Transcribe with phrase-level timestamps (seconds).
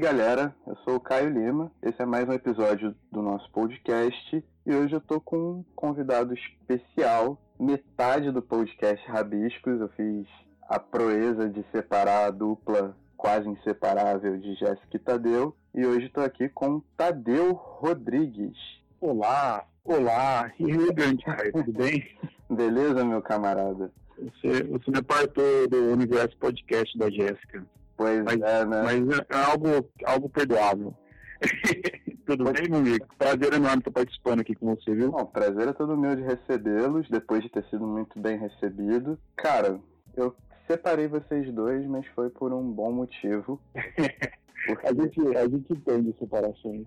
[0.00, 4.74] galera, eu sou o Caio Lima, esse é mais um episódio do nosso podcast e
[4.74, 10.26] hoje eu tô com um convidado especial, metade do podcast Rabiscos, eu fiz
[10.62, 16.24] a proeza de separar a dupla quase inseparável de Jéssica e Tadeu e hoje estou
[16.24, 18.56] aqui com Tadeu Rodrigues.
[19.02, 22.02] Olá, olá, e aí, grande Caio, tudo bem?
[22.48, 23.92] Beleza, meu camarada?
[24.16, 27.66] Você, você me apartou do universo podcast da Jéssica.
[28.00, 28.82] Pois mas, é, né?
[28.82, 30.94] Mas é algo, algo perdoável.
[32.24, 33.06] Tudo bem, meu amigo?
[33.18, 35.10] Prazer enorme estar participando aqui com você, viu?
[35.10, 39.18] Bom, prazer é todo meu de recebê-los, depois de ter sido muito bem recebido.
[39.36, 39.78] Cara,
[40.16, 40.34] eu
[40.66, 43.60] separei vocês dois, mas foi por um bom motivo.
[44.66, 44.86] Porque...
[44.86, 46.84] a, gente, a gente entende separações.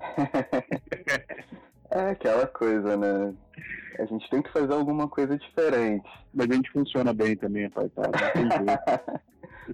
[1.92, 3.36] é aquela coisa, né?
[4.00, 6.10] A gente tem que fazer alguma coisa diferente.
[6.34, 8.14] Mas a gente funciona bem também, apartado.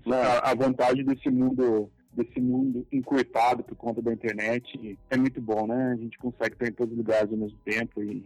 [0.05, 5.39] Não, a, a vantagem desse mundo desse mundo encurtado por conta da internet é muito
[5.39, 5.93] bom, né?
[5.93, 8.25] A gente consegue estar em todos os lugares ao mesmo tempo e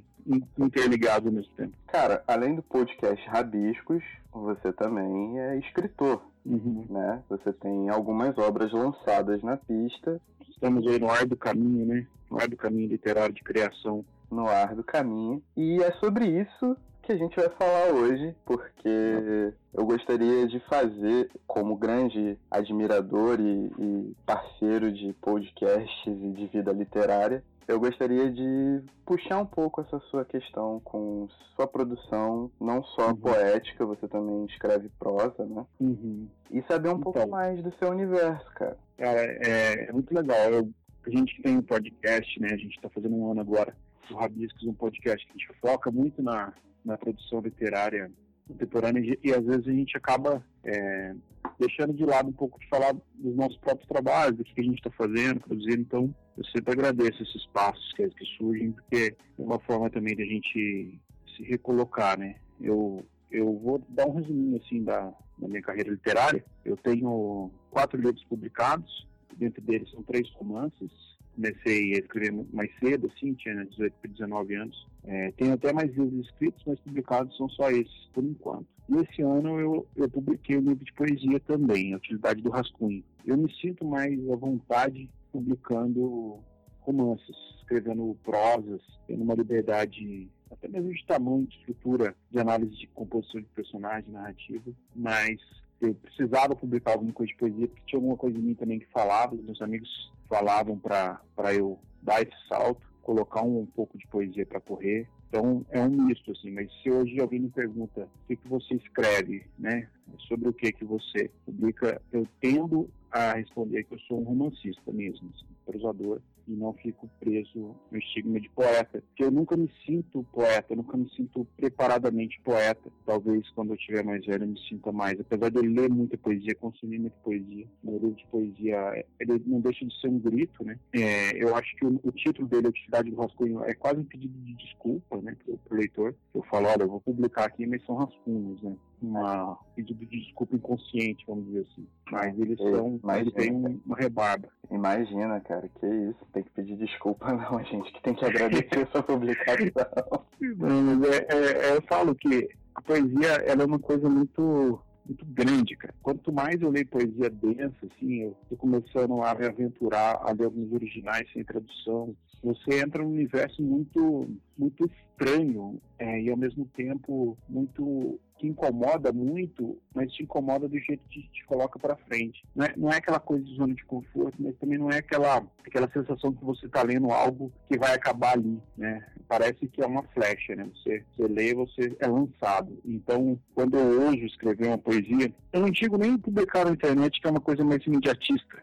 [0.58, 1.74] interligado ao mesmo tempo.
[1.88, 6.86] Cara, além do podcast Rabiscos, você também é escritor, uhum.
[6.90, 7.22] né?
[7.30, 10.20] Você tem algumas obras lançadas na pista.
[10.50, 12.08] Estamos aí no ar do caminho, né?
[12.32, 14.04] No ar do caminho literário de criação.
[14.32, 15.44] No ar do caminho.
[15.56, 21.30] E é sobre isso que a gente vai falar hoje, porque eu gostaria de fazer,
[21.46, 28.82] como grande admirador e, e, parceiro de podcasts e de vida literária, eu gostaria de
[29.06, 33.16] puxar um pouco essa sua questão com sua produção, não só uhum.
[33.16, 35.66] poética, você também escreve prosa, né?
[35.80, 36.28] Uhum.
[36.52, 38.78] E saber um então, pouco mais do seu universo, cara.
[38.98, 40.52] Cara, é, é muito legal.
[40.52, 40.70] Eu,
[41.06, 42.50] a gente tem um podcast, né?
[42.52, 43.76] A gente está fazendo um ano agora
[44.10, 46.54] do Rabiscos, um podcast que a gente foca muito na
[46.86, 48.12] na produção literária
[48.48, 51.16] contemporânea e às vezes a gente acaba é,
[51.60, 54.78] deixando de lado um pouco de falar dos nossos próprios trabalhos, do que a gente
[54.78, 55.82] está fazendo, produzindo.
[55.82, 60.24] Então, eu sempre agradeço esses passos que, que surgem, porque é uma forma também de
[60.24, 61.00] a gente
[61.36, 62.36] se recolocar, né?
[62.62, 66.44] Eu, eu vou dar um resuminho assim da, da minha carreira literária.
[66.64, 69.08] Eu tenho quatro livros publicados,
[69.38, 70.92] dentro deles são três romances,
[71.36, 74.88] comecei a escrever mais cedo, assim, tinha 18 para 19 anos.
[75.06, 78.68] É, tenho até mais livros escritos, mas publicados são só esses, por enquanto.
[78.90, 83.04] E esse ano eu, eu publiquei um livro de poesia também, A Utilidade do Rascunho.
[83.26, 86.40] Eu me sinto mais à vontade publicando
[86.82, 92.88] romances, escrevendo prosas, tendo uma liberdade até mesmo de tamanho, de estrutura, de análise de
[92.88, 95.40] composição de personagem, narrativa, mas
[95.84, 98.88] eu precisava publicar alguma coisa de poesia, porque tinha alguma coisa em mim também que
[98.88, 101.20] falava, meus amigos falavam para
[101.54, 105.08] eu dar esse salto, colocar um, um pouco de poesia para correr.
[105.30, 108.76] Então é um misto assim, mas se hoje alguém me pergunta o que, que você
[108.76, 109.88] escreve, né,
[110.28, 114.92] sobre o que que você publica, eu tendo a responder que eu sou um romancista
[114.92, 119.70] mesmo, assim, prosador, e não fico preso no estigma de poeta, porque eu nunca me
[119.86, 122.92] sinto poeta, eu nunca me sinto preparadamente poeta.
[123.06, 126.18] Talvez quando eu estiver mais velho eu me sinta mais, apesar de eu ler muita
[126.18, 127.68] poesia, consumir muita poesia.
[127.84, 130.78] Meu livro de poesia, ele não deixa de ser um grito, né?
[130.94, 134.06] É, eu acho que o, o, título dele, A Utilidade do Rascunho, é quase um
[134.06, 136.16] pedido de desculpa, né, pro, pro leitor.
[136.34, 138.76] Eu falo, olha, eu vou publicar aqui, mas são rascunhos, né?
[139.06, 141.88] Uma pedido de desculpa inconsciente, vamos dizer assim.
[142.12, 144.48] Mas eles Ei, são, eles têm uma rebarba.
[144.72, 148.88] Imagina, cara, que isso, tem que pedir desculpa não, a gente que tem que agradecer
[148.92, 150.26] sua publicação.
[150.40, 155.26] Não, mas é, é, eu falo que a poesia ela é uma coisa muito muito
[155.26, 155.94] grande, cara.
[156.02, 160.46] Quanto mais eu leio poesia densa, assim, eu tô começando a me aventurar a ler
[160.46, 162.16] alguns originais sem tradução.
[162.44, 169.14] Você entra num universo muito, muito estranho é, e ao mesmo tempo muito que incomoda
[169.14, 172.44] muito, mas te incomoda do jeito que te coloca para frente.
[172.54, 175.42] Não é, não é aquela coisa de zona de conforto, mas também não é aquela,
[175.66, 179.08] aquela sensação que você está lendo algo que vai acabar ali, né?
[179.30, 180.68] Parece que é uma flecha, né?
[180.76, 182.78] Você, você lê, você é lançado.
[182.84, 187.28] Então, quando eu hoje escrever uma poesia, eu não digo nem publicar na internet, que
[187.28, 188.62] é uma coisa mais imediatista.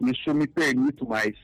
[0.00, 1.34] Isso eu me permito mais.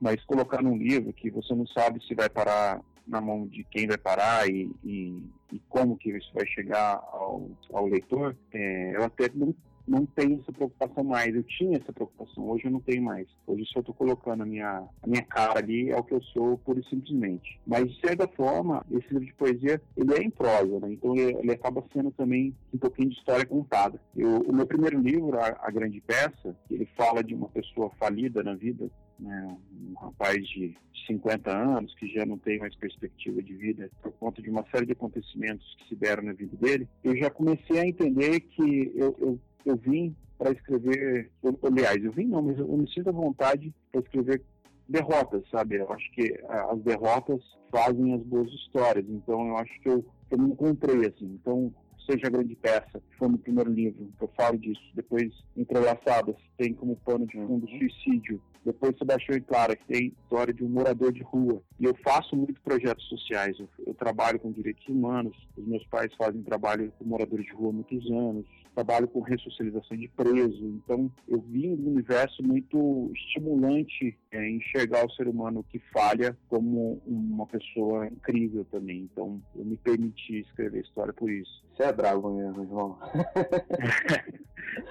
[0.00, 3.86] Mas colocar num livro que você não sabe se vai parar na mão de quem
[3.86, 5.22] vai parar e, e,
[5.52, 9.54] e como que isso vai chegar ao, ao leitor, é, eu até não,
[9.86, 11.34] não tenho essa preocupação mais.
[11.34, 13.28] Eu tinha essa preocupação, hoje eu não tenho mais.
[13.46, 16.58] Hoje só estou colocando a minha, a minha cara ali, é o que eu sou,
[16.58, 17.58] pura e simplesmente.
[17.66, 20.92] Mas, de certa forma, esse livro de poesia, ele é em prosa, né?
[20.92, 24.00] Então ele, ele acaba sendo também um pouquinho de história contada.
[24.16, 28.42] Eu, o meu primeiro livro, a, a Grande Peça, ele fala de uma pessoa falida
[28.42, 33.54] na vida, né, um rapaz de 50 anos que já não tem mais perspectiva de
[33.54, 37.16] vida por conta de uma série de acontecimentos que se deram na vida dele, eu
[37.16, 39.40] já comecei a entender que eu, eu,
[39.70, 41.30] eu vim para escrever,
[41.62, 44.42] aliás, eu vim não, mas eu me sinto à vontade para escrever
[44.88, 45.76] derrotas, sabe?
[45.76, 50.38] Eu acho que as derrotas fazem as boas histórias, então eu acho que eu, eu
[50.38, 51.38] me encontrei assim.
[51.40, 51.72] Então,
[52.08, 54.80] seja a grande peça, que foi no primeiro livro, que eu falo disso.
[54.94, 57.78] Depois, Entrelaçadas, tem como pano de fundo uhum.
[57.78, 58.40] suicídio.
[58.64, 61.62] Depois, Sebastião e Clara, que tem história de um morador de rua.
[61.78, 63.58] E eu faço muito projetos sociais.
[63.58, 65.36] Eu, eu trabalho com direitos humanos.
[65.56, 68.46] Os meus pais fazem trabalho com moradores de rua há muitos anos.
[68.76, 70.66] Trabalho com ressocialização de preso.
[70.84, 76.36] Então, eu vim de um universo muito estimulante é, enxergar o ser humano que falha
[76.46, 79.08] como uma pessoa incrível também.
[79.10, 81.64] Então, eu me permiti escrever história por isso.
[81.74, 82.98] Você é bravo mesmo, irmão.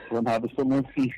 [0.10, 1.14] Sou nada, sou mansinho.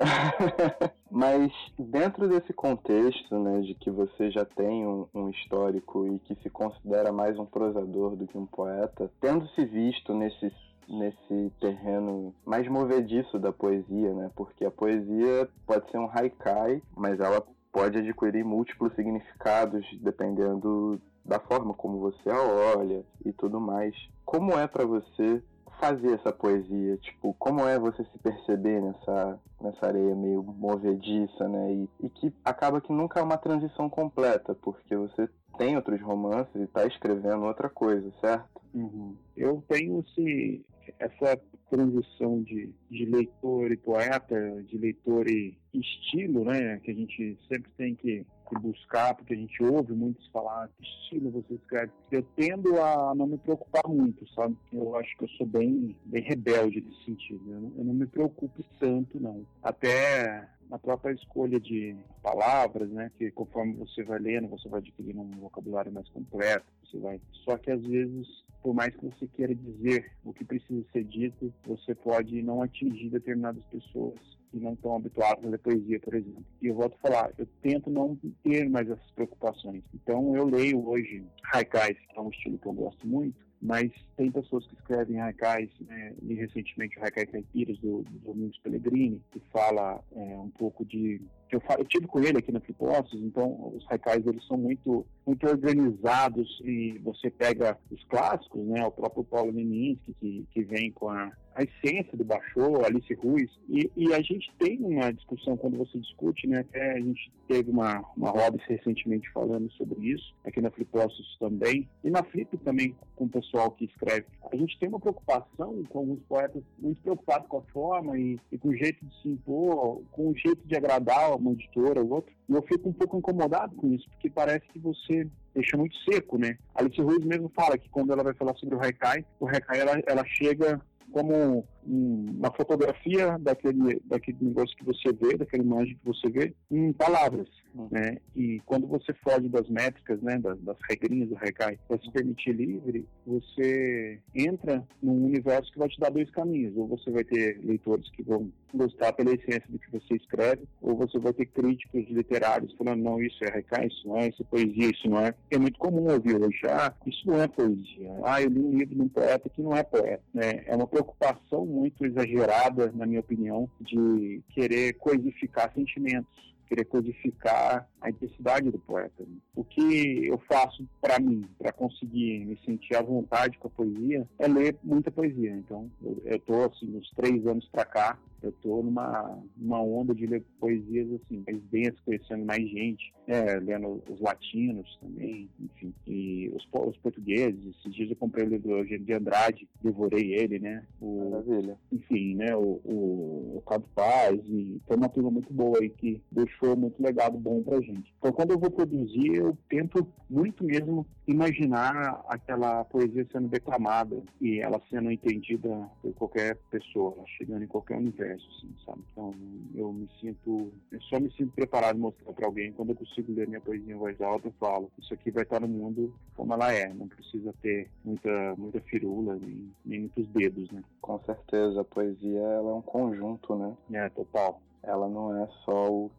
[1.10, 6.34] Mas dentro desse contexto, né, de que você já tem um, um, histórico e que
[6.42, 10.52] se considera mais um prosador do que um poeta, tendo se visto nesse
[10.88, 14.30] nesse terreno mais movediço da poesia, né?
[14.34, 21.38] Porque a poesia pode ser um haikai, mas ela pode adquirir múltiplos significados dependendo da
[21.38, 22.42] forma como você a
[22.76, 23.94] olha e tudo mais.
[24.24, 25.42] Como é para você
[25.78, 26.96] fazer essa poesia?
[26.96, 31.72] Tipo, como é você se perceber nessa, nessa areia meio movediça, né?
[31.72, 36.54] E, e que acaba que nunca é uma transição completa, porque você tem outros romances
[36.54, 38.62] e está escrevendo outra coisa, certo?
[38.74, 39.14] Uhum.
[39.36, 40.64] Eu tenho esse,
[40.98, 41.40] essa
[41.70, 47.70] transição de, de leitor e poeta, de leitor e estilo, né, que a gente sempre
[47.76, 51.92] tem que, que, buscar, porque a gente ouve muitos falar que estilo você escreve.
[52.10, 54.56] Eu tendo a não me preocupar muito, sabe?
[54.72, 57.42] Eu acho que eu sou bem, bem rebelde nesse sentido.
[57.52, 59.46] Eu não, eu não me preocupo tanto, não.
[59.62, 65.20] Até na própria escolha de palavras, né, que conforme você vai lendo, você vai adquirindo
[65.20, 67.20] um vocabulário mais completo, você vai.
[67.44, 68.26] Só que às vezes,
[68.62, 73.10] por mais que você queira dizer o que precisa ser dito, você pode não atingir
[73.10, 74.18] determinadas pessoas
[74.50, 76.44] que não estão habituados a ler poesia, por exemplo.
[76.60, 79.82] E eu volto a falar, eu tento não ter mais essas preocupações.
[79.94, 84.30] Então eu leio hoje haikais, que é um estilo que eu gosto muito, mas tem
[84.30, 89.40] pessoas que escrevem haikais, né, e recentemente o Haikai Caipiras do, do Domingos Pellegrini, que
[89.52, 91.20] fala é, um pouco de
[91.56, 95.46] eu, eu tive com ele aqui na Flipostos, então os haikais eles são muito muito
[95.46, 101.10] organizados e você pega os clássicos, né, o próprio Paulo Leminski que, que vem com
[101.10, 105.76] a, a essência do Bachô, Alice Ruiz, e, e, a gente tem uma discussão quando
[105.76, 110.60] você discute, né, até a gente teve uma, uma roda recentemente falando sobre isso, aqui
[110.60, 114.26] na Flipostos também, e na Flip também com o pessoal que escreve.
[114.52, 118.58] A gente tem uma preocupação com alguns poetas muito preocupados com a forma e, e
[118.58, 122.32] com o jeito de se impor, com o jeito de agradar uma editora ou outra.
[122.48, 126.38] E eu fico um pouco incomodado com isso, porque parece que você deixa muito seco,
[126.38, 126.58] né?
[126.74, 130.02] Alice Ruiz mesmo fala que quando ela vai falar sobre o Haikai, o Haikai ela,
[130.06, 130.80] ela chega
[131.10, 136.92] como uma fotografia daquele, daquele negócio que você vê, daquele imagem que você vê, em
[136.92, 137.48] palavras.
[137.74, 137.88] Uhum.
[137.90, 138.18] Né?
[138.36, 142.52] E quando você foge das métricas, né, das, das regrinhas do Haikai, para se permitir
[142.52, 146.76] livre, você entra num universo que vai te dar dois caminhos.
[146.76, 150.96] Ou você vai ter leitores que vão gostar pela essência do que você escreve, ou
[150.96, 154.44] você vai ter críticos literários falando, não, isso é Haikai, isso não é, isso é
[154.44, 155.34] poesia, isso não é.
[155.50, 158.10] É muito comum ouvir hoje, ah, isso não é poesia.
[158.24, 160.22] Ah, eu li um livro de um poeta que não é poeta.
[160.34, 160.64] Né?
[160.66, 168.10] É uma preocupação muito exagerada, na minha opinião, de querer coisificar sentimentos querer codificar a
[168.10, 169.24] intensidade do poeta.
[169.56, 174.28] O que eu faço para mim, para conseguir me sentir à vontade com a poesia,
[174.38, 175.50] é ler muita poesia.
[175.56, 180.26] Então, eu estou, assim, uns três anos para cá, eu estou numa, numa onda de
[180.26, 186.50] ler poesias, assim, mais densas, conhecendo mais gente, é, lendo os latinos também, enfim, e
[186.54, 187.76] os, os portugueses.
[187.78, 190.84] Esses dias eu comprei o livro de Andrade, devorei ele, né?
[191.00, 191.76] O, Maravilha.
[191.92, 192.54] Enfim, né?
[192.56, 197.02] O, o, o Cabo Paz, e tem uma turma muito boa aí que deixou muito
[197.02, 198.12] legado bom pra gente.
[198.18, 204.60] Então, quando eu vou produzir, eu tento muito mesmo imaginar aquela poesia sendo declamada e
[204.60, 205.68] ela sendo entendida
[206.02, 209.00] por qualquer pessoa, chegando em qualquer universo, assim, sabe?
[209.12, 209.34] Então,
[209.74, 213.48] eu me sinto, eu só me sinto preparado mostrar para alguém quando eu consigo ler
[213.48, 216.72] minha poesia em voz alta, eu falo, isso aqui vai estar no mundo como ela
[216.72, 220.82] é, não precisa ter muita, muita firula, nem, nem muitos dedos, né?
[221.00, 223.76] Com certeza, a poesia ela é um conjunto, né?
[223.92, 224.60] É, total.
[224.82, 226.10] Ela não é só o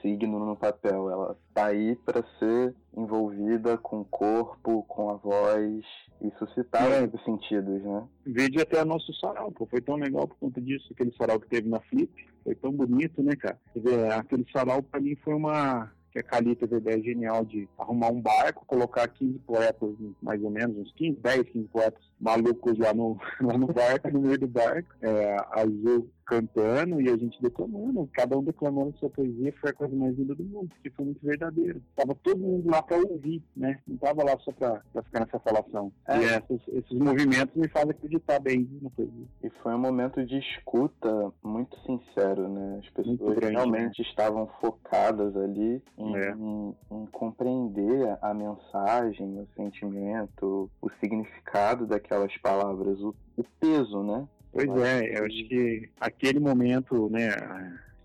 [0.00, 1.10] signo no papel.
[1.10, 5.84] Ela tá aí para ser envolvida com o corpo, com a voz
[6.20, 7.04] e suscitar é.
[7.04, 8.04] os sentidos, né?
[8.26, 9.66] Vede até o nosso sarau, pô.
[9.66, 12.10] Foi tão legal por conta disso, aquele sarau que teve na Flip.
[12.44, 13.58] Foi tão bonito, né, cara?
[13.74, 17.68] Dizer, aquele sarau para mim foi uma que a Cali teve a ideia genial de
[17.78, 19.90] arrumar um barco, colocar 15 poetas,
[20.22, 24.20] mais ou menos, uns 15, 10, 15 poetas malucos lá no, lá no barco, no
[24.20, 24.88] meio do barco.
[25.00, 29.72] É, a Azul cantando e a gente declamando, cada um declamando sua poesia, foi a
[29.72, 31.80] coisa mais linda do mundo, porque foi muito verdadeiro.
[31.96, 33.78] Tava todo mundo lá para ouvir, né?
[33.88, 35.90] Não tava lá só para ficar nessa falação.
[36.06, 36.18] É.
[36.18, 39.26] E essas, esses movimentos me fazem acreditar bem na poesia.
[39.42, 42.80] E foi um momento de escuta muito sincero, né?
[42.84, 44.08] As pessoas grande, realmente né?
[44.08, 46.32] estavam focadas ali em, é.
[46.32, 54.28] em, em compreender a mensagem, o sentimento, o significado daquelas palavras, o, o peso, né?
[54.52, 57.28] Pois é, eu acho que aquele momento, né,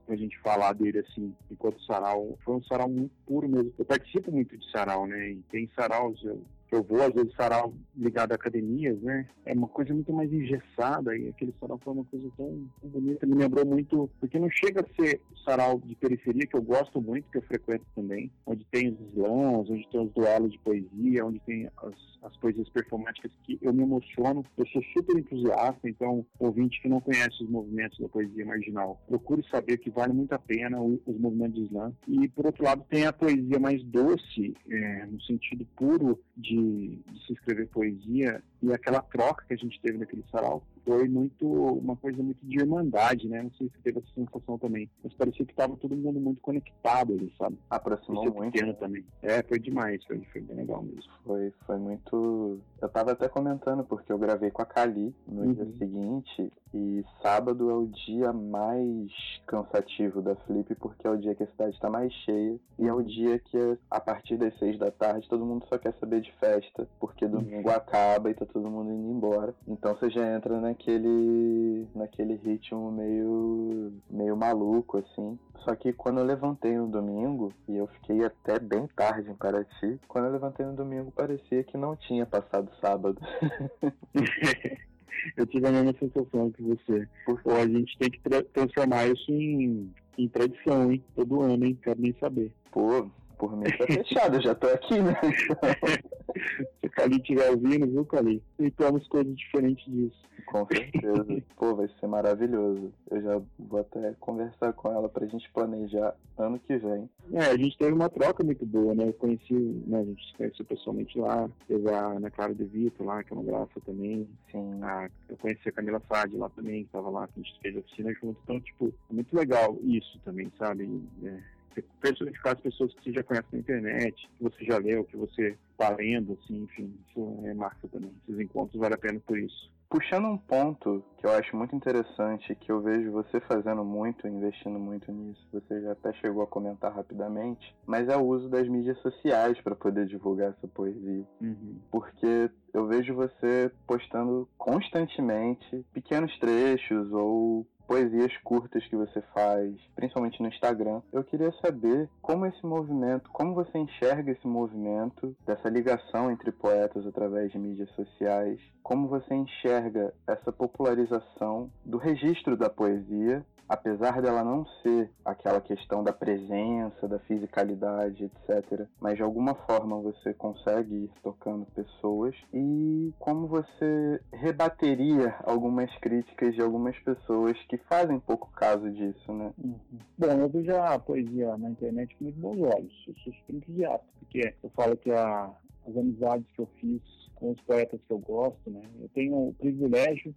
[0.08, 3.74] a gente falar dele assim, enquanto sarau, foi um sarau muito puro mesmo.
[3.78, 6.42] Eu participo muito de sarau, né, e tem saraus, eu
[6.74, 9.28] eu vou, às vezes, sarau ligado a academias, né?
[9.46, 13.26] É uma coisa muito mais engessada e aquele sarau foi uma coisa tão, bonita.
[13.26, 17.30] Me lembrou muito, porque não chega a ser sarau de periferia, que eu gosto muito,
[17.30, 21.40] que eu frequento também, onde tem os slams, onde tem os duelos de poesia, onde
[21.42, 24.44] tem as, as poesias performáticas que eu me emociono.
[24.58, 29.44] Eu sou super entusiasta, então, ouvinte que não conhece os movimentos da poesia marginal, procure
[29.50, 31.94] saber que vale muito a pena os movimentos de slam.
[32.08, 37.00] E, por outro lado, tem a poesia mais doce, é, no sentido puro de de,
[37.26, 41.96] se escrever poesia e aquela troca que a gente teve naquele sarau foi muito uma
[41.96, 43.42] coisa muito de irmandade, né?
[43.42, 47.14] Não sei se teve essa sensação também, mas parecia que estava todo mundo muito conectado
[47.14, 47.58] ali, sabe?
[47.70, 48.54] Aproximou muito.
[48.54, 49.06] Pequeno também.
[49.22, 51.12] É, foi demais, foi, foi bem legal mesmo.
[51.26, 52.60] Foi, foi muito.
[52.82, 55.54] Eu tava até comentando porque eu gravei com a Kali no uhum.
[55.54, 59.12] dia seguinte e sábado é o dia mais
[59.46, 62.94] cansativo da Flip porque é o dia que a cidade está mais cheia e é
[62.94, 66.32] o dia que a partir das seis da tarde todo mundo só quer saber de
[66.40, 67.76] festa porque domingo uhum.
[67.76, 69.54] acaba e tá todo mundo indo embora.
[69.68, 75.38] Então você já entra naquele naquele ritmo meio meio maluco assim.
[75.64, 80.00] Só que quando eu levantei no domingo e eu fiquei até bem tarde em Paraty,
[80.08, 83.20] quando eu levantei no domingo parecia que não tinha passado sábado.
[85.38, 87.08] eu tive a mesma sensação que você.
[87.46, 91.04] Ou a gente tem que tra transformar isso em, em tradição, hein?
[91.16, 91.80] Todo ano, hein?
[91.82, 92.52] Quero nem saber.
[92.72, 93.08] Pô,
[93.38, 95.16] por mim tá fechado, eu já tô aqui, né?
[96.34, 98.42] Se o Cali estiver ouvindo, viu, Cali?
[98.58, 100.24] Tentamos coisas diferentes disso.
[100.46, 101.26] Com certeza.
[101.56, 102.92] Pô, vai ser maravilhoso.
[103.10, 107.10] Eu já vou até conversar com ela pra gente planejar ano que vem.
[107.32, 109.08] É, a gente teve uma troca muito boa, né?
[109.08, 113.04] Eu conheci, né, a gente se conheceu pessoalmente lá, teve a Ana Clara De Vito
[113.04, 114.28] lá, que é uma graça também.
[114.52, 114.84] Sim.
[114.84, 117.76] A, eu conheci a Camila Sade lá também, que tava lá, que a gente fez
[117.76, 118.40] a oficina junto.
[118.44, 121.02] Então, tipo, é muito legal isso também, sabe?
[121.24, 121.38] É,
[121.82, 125.58] personificar as pessoas que você já conhece na internet, que você já leu, que você
[125.72, 128.12] está lendo, assim, enfim, isso é massa também.
[128.28, 129.72] Esses encontros valem a pena por isso.
[129.90, 134.80] Puxando um ponto que eu acho muito interessante, que eu vejo você fazendo muito, investindo
[134.80, 138.98] muito nisso, você já até chegou a comentar rapidamente, mas é o uso das mídias
[139.02, 141.24] sociais para poder divulgar essa poesia.
[141.40, 141.78] Uhum.
[141.92, 150.42] Porque eu vejo você postando constantemente pequenos trechos ou poesias curtas que você faz, principalmente
[150.42, 151.02] no Instagram.
[151.12, 157.06] Eu queria saber como esse movimento, como você enxerga esse movimento dessa ligação entre poetas
[157.06, 164.44] através de mídias sociais, como você enxerga essa popularização do registro da poesia apesar dela
[164.44, 170.96] não ser aquela questão da presença, da fisicalidade, etc., mas de alguma forma você consegue
[170.96, 178.52] ir tocando pessoas e como você rebateria algumas críticas de algumas pessoas que fazem pouco
[178.52, 179.54] caso disso, né?
[179.58, 179.80] Uhum.
[180.18, 183.06] Bom, eu vejo a poesia na internet com muito bons olhos.
[183.08, 185.52] Eu sou super entusiasta, porque eu falo que a,
[185.88, 187.02] as amizades que eu fiz
[187.36, 188.82] com os poetas que eu gosto, né?
[189.02, 190.34] Eu tenho o privilégio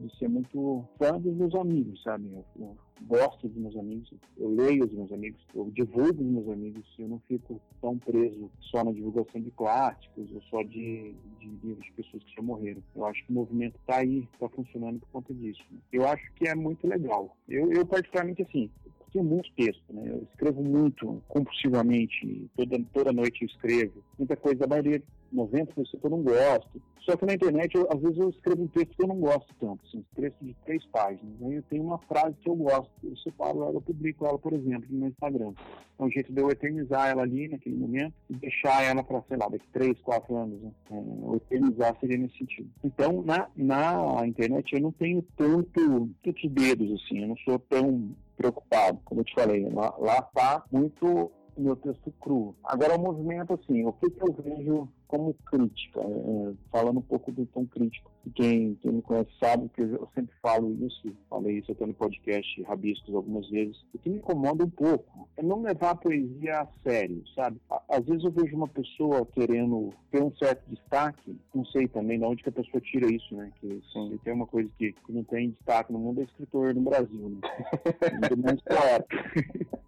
[0.00, 2.28] de ser muito fã dos meus amigos, sabe?
[2.32, 2.76] Eu, eu,
[3.06, 7.08] gosto dos meus amigos, eu leio os meus amigos, eu divulgo os meus amigos, eu
[7.08, 11.14] não fico tão preso só na divulgação de clássicos ou só de,
[11.62, 12.82] livros de pessoas que já morreram.
[12.94, 15.62] Eu acho que o movimento está aí, está funcionando por conta disso.
[15.70, 15.78] Né?
[15.92, 17.34] Eu acho que é muito legal.
[17.48, 18.70] Eu, eu particularmente, assim,
[19.12, 20.04] tenho muito texto, né?
[20.06, 24.04] Eu escrevo muito, compulsivamente, toda, toda noite eu escrevo.
[24.18, 25.02] Muita coisa, a maioria
[25.34, 26.80] 90% eu não gosto.
[27.00, 29.54] Só que na internet, eu, às vezes eu escrevo um texto que eu não gosto
[29.58, 31.42] tanto, assim, um texto de três páginas.
[31.42, 34.52] Aí eu tenho uma frase que eu gosto, eu separo ela, eu publico ela, por
[34.52, 35.52] exemplo, no meu Instagram.
[35.98, 39.36] É um jeito de eu eternizar ela ali naquele momento e deixar ela para, sei
[39.36, 40.60] lá, daqui três, quatro anos.
[40.60, 40.70] Né?
[40.90, 42.70] É, eternizar seria nesse sentido.
[42.84, 48.14] Então, na, na internet eu não tenho tanto, tantos dedos, assim, eu não sou tão
[48.36, 49.68] preocupado, como eu te falei.
[49.68, 51.30] Lá, lá tá muito
[51.60, 52.54] meu texto cru.
[52.64, 57.32] Agora, o movimento, assim, o que, que eu vejo como crítica, é, falando um pouco
[57.32, 58.08] do tom crítico.
[58.36, 62.62] Quem, quem me conhece sabe que eu sempre falo isso, falei isso até no podcast
[62.62, 63.76] Rabiscos algumas vezes.
[63.92, 67.60] O que me incomoda um pouco é não levar a poesia a sério, sabe?
[67.88, 72.24] Às vezes eu vejo uma pessoa querendo ter um certo destaque, não sei também de
[72.24, 73.50] onde que a pessoa tira isso, né?
[73.60, 74.16] Que Sim.
[74.22, 77.40] tem uma coisa que, que não tem destaque no mundo é escritor no Brasil, né?
[78.36, 79.80] Muito poeta.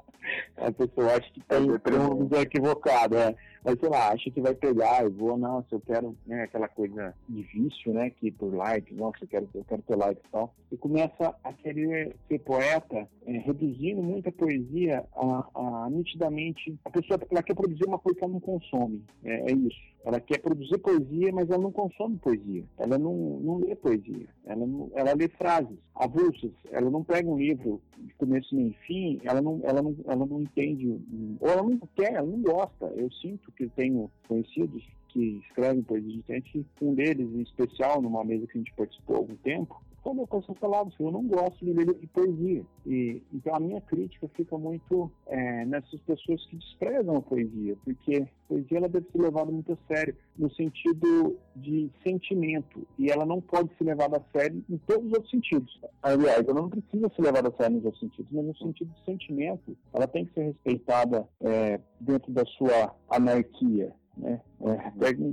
[0.57, 3.35] A pessoa acha que tem, tem um equivocado, é
[3.65, 7.15] mas sei lá, acha que vai pegar, eu vou, nossa, eu quero, né, aquela coisa
[7.29, 10.55] de vício, né, que por like, nossa, eu quero, eu quero ter like e tal,
[10.71, 17.21] e começa a querer ser poeta, é, reduzindo muita poesia a, a, nitidamente, a pessoa
[17.31, 20.79] ela quer produzir uma coisa que ela não consome, é, é, isso, ela quer produzir
[20.79, 25.29] poesia, mas ela não consome poesia, ela não, não lê poesia, ela, não, ela lê
[25.29, 29.97] frases avulsas, ela não pega um livro de começo nem fim, ela não, ela não,
[30.07, 31.01] ela não entende,
[31.39, 36.11] ou ela não quer, ela não gosta, eu sinto que tenho conhecidos que escrevem poesia
[36.11, 40.27] diferente, um deles em especial, numa mesa que a gente participou há algum tempo, falou
[40.27, 42.65] com essas palavras, eu não gosto de de poesia.
[42.87, 48.17] E, então a minha crítica fica muito é, nessas pessoas que desprezam a poesia, porque
[48.17, 53.25] a poesia ela deve ser levada muito a sério, no sentido de sentimento, e ela
[53.25, 55.81] não pode ser levada a sério em todos os outros sentidos.
[56.03, 59.05] Aliás, ela não precisa ser levada a sério nos outros sentidos, mas no sentido de
[59.05, 63.95] sentimento, ela tem que ser respeitada é, dentro da sua anarquia.
[64.17, 64.41] Né?
[64.61, 64.73] É,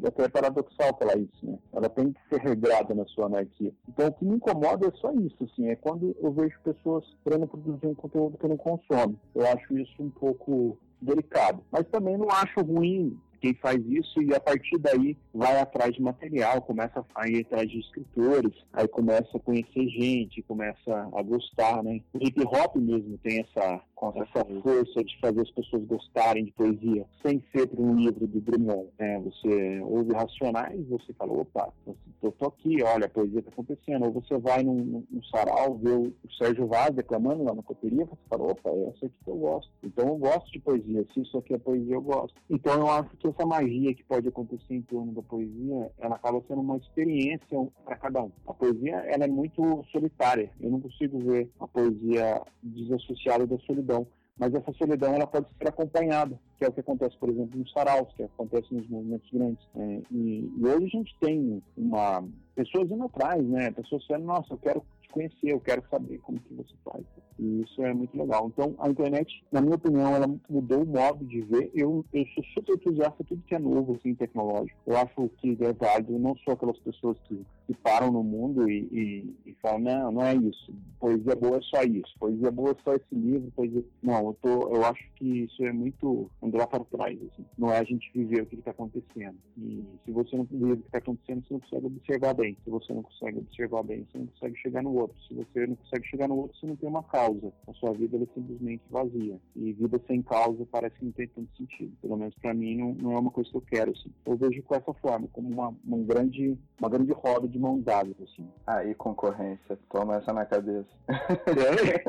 [0.08, 1.58] até é paradoxal falar isso, né?
[1.74, 3.74] Ela tem que ser regrada na sua anarquia.
[3.88, 7.48] Então, o que me incomoda é só isso, assim, é quando eu vejo pessoas querendo
[7.48, 9.20] produzir um conteúdo que não consome.
[9.36, 11.62] Eu acho isso um pouco delicado.
[11.72, 16.02] Mas também não acho ruim quem faz isso e a partir daí vai atrás de
[16.02, 21.84] material, começa a ir atrás de escritores, aí começa a conhecer gente, começa a gostar,
[21.84, 22.02] né?
[22.14, 23.82] O hip hop mesmo tem essa,
[24.16, 28.40] essa força de fazer as pessoas gostarem de poesia, sem ser por um livro de
[28.40, 29.20] Drummond, né?
[29.20, 31.74] Você ouve Racionais, você fala, opa,
[32.22, 34.06] eu tô aqui, olha, a poesia tá acontecendo.
[34.06, 38.18] Ou você vai num, num sarau, vê o, Sérgio Vaz declamando lá na coteria, você
[38.30, 39.72] fala, opa, é essa aqui que eu gosto.
[39.84, 42.34] Então eu gosto de poesia, se isso aqui é poesia, eu gosto.
[42.50, 46.42] Então eu acho que essa magia que pode acontecer em torno da poesia, ela acaba
[46.48, 48.32] sendo uma experiência para cada um.
[48.48, 50.52] A poesia, ela é muito solitária.
[50.60, 54.08] Eu não consigo ver a poesia desassociada da solidão
[54.40, 57.70] mas essa solidão ela pode ser acompanhada, que é o que acontece, por exemplo, nos
[57.74, 59.68] saraus, que acontece nos movimentos grandes.
[59.76, 62.24] É, e, e, hoje a gente tem uma
[62.60, 63.72] pessoas indo atrás, né?
[63.72, 67.06] Pessoas falando, nossa, eu quero te conhecer, eu quero saber como que você faz.
[67.40, 68.48] E isso é muito legal.
[68.48, 71.72] Então, a internet, na minha opinião, ela mudou o modo de ver.
[71.74, 74.78] Eu, eu sou super entusiasta tudo que é novo, assim, tecnológico.
[74.86, 78.82] Eu acho que é válido, não sou aquelas pessoas que, que param no mundo e,
[78.92, 80.74] e, e, falam, não, não é isso.
[81.00, 82.14] Poesia boa é só isso.
[82.20, 83.50] Poesia boa é só esse livro.
[83.56, 83.84] Poesia...
[84.04, 87.46] Não, eu, tô, eu acho que isso é muito andar para trás, assim.
[87.58, 89.38] Não é a gente viver o que está acontecendo.
[89.58, 92.49] E se você não viver o que está acontecendo, você não consegue observar bem.
[92.64, 95.18] Se você não consegue observar bem, você não consegue chegar no outro.
[95.28, 97.52] Se você não consegue chegar no outro, você não tem uma causa.
[97.68, 99.40] A sua vida é simplesmente vazia.
[99.56, 101.92] E vida sem causa parece que não tem tanto sentido.
[102.02, 103.92] Pelo menos para mim não, não, é uma coisa que eu quero.
[103.92, 104.12] Assim.
[104.26, 108.16] Eu vejo com essa forma, como uma, uma grande uma grande roda de mãos dadas.
[108.22, 108.48] Assim.
[108.66, 110.88] Aí concorrência, toma essa na cabeça.
[111.10, 112.00] É.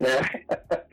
[0.04, 0.90] é.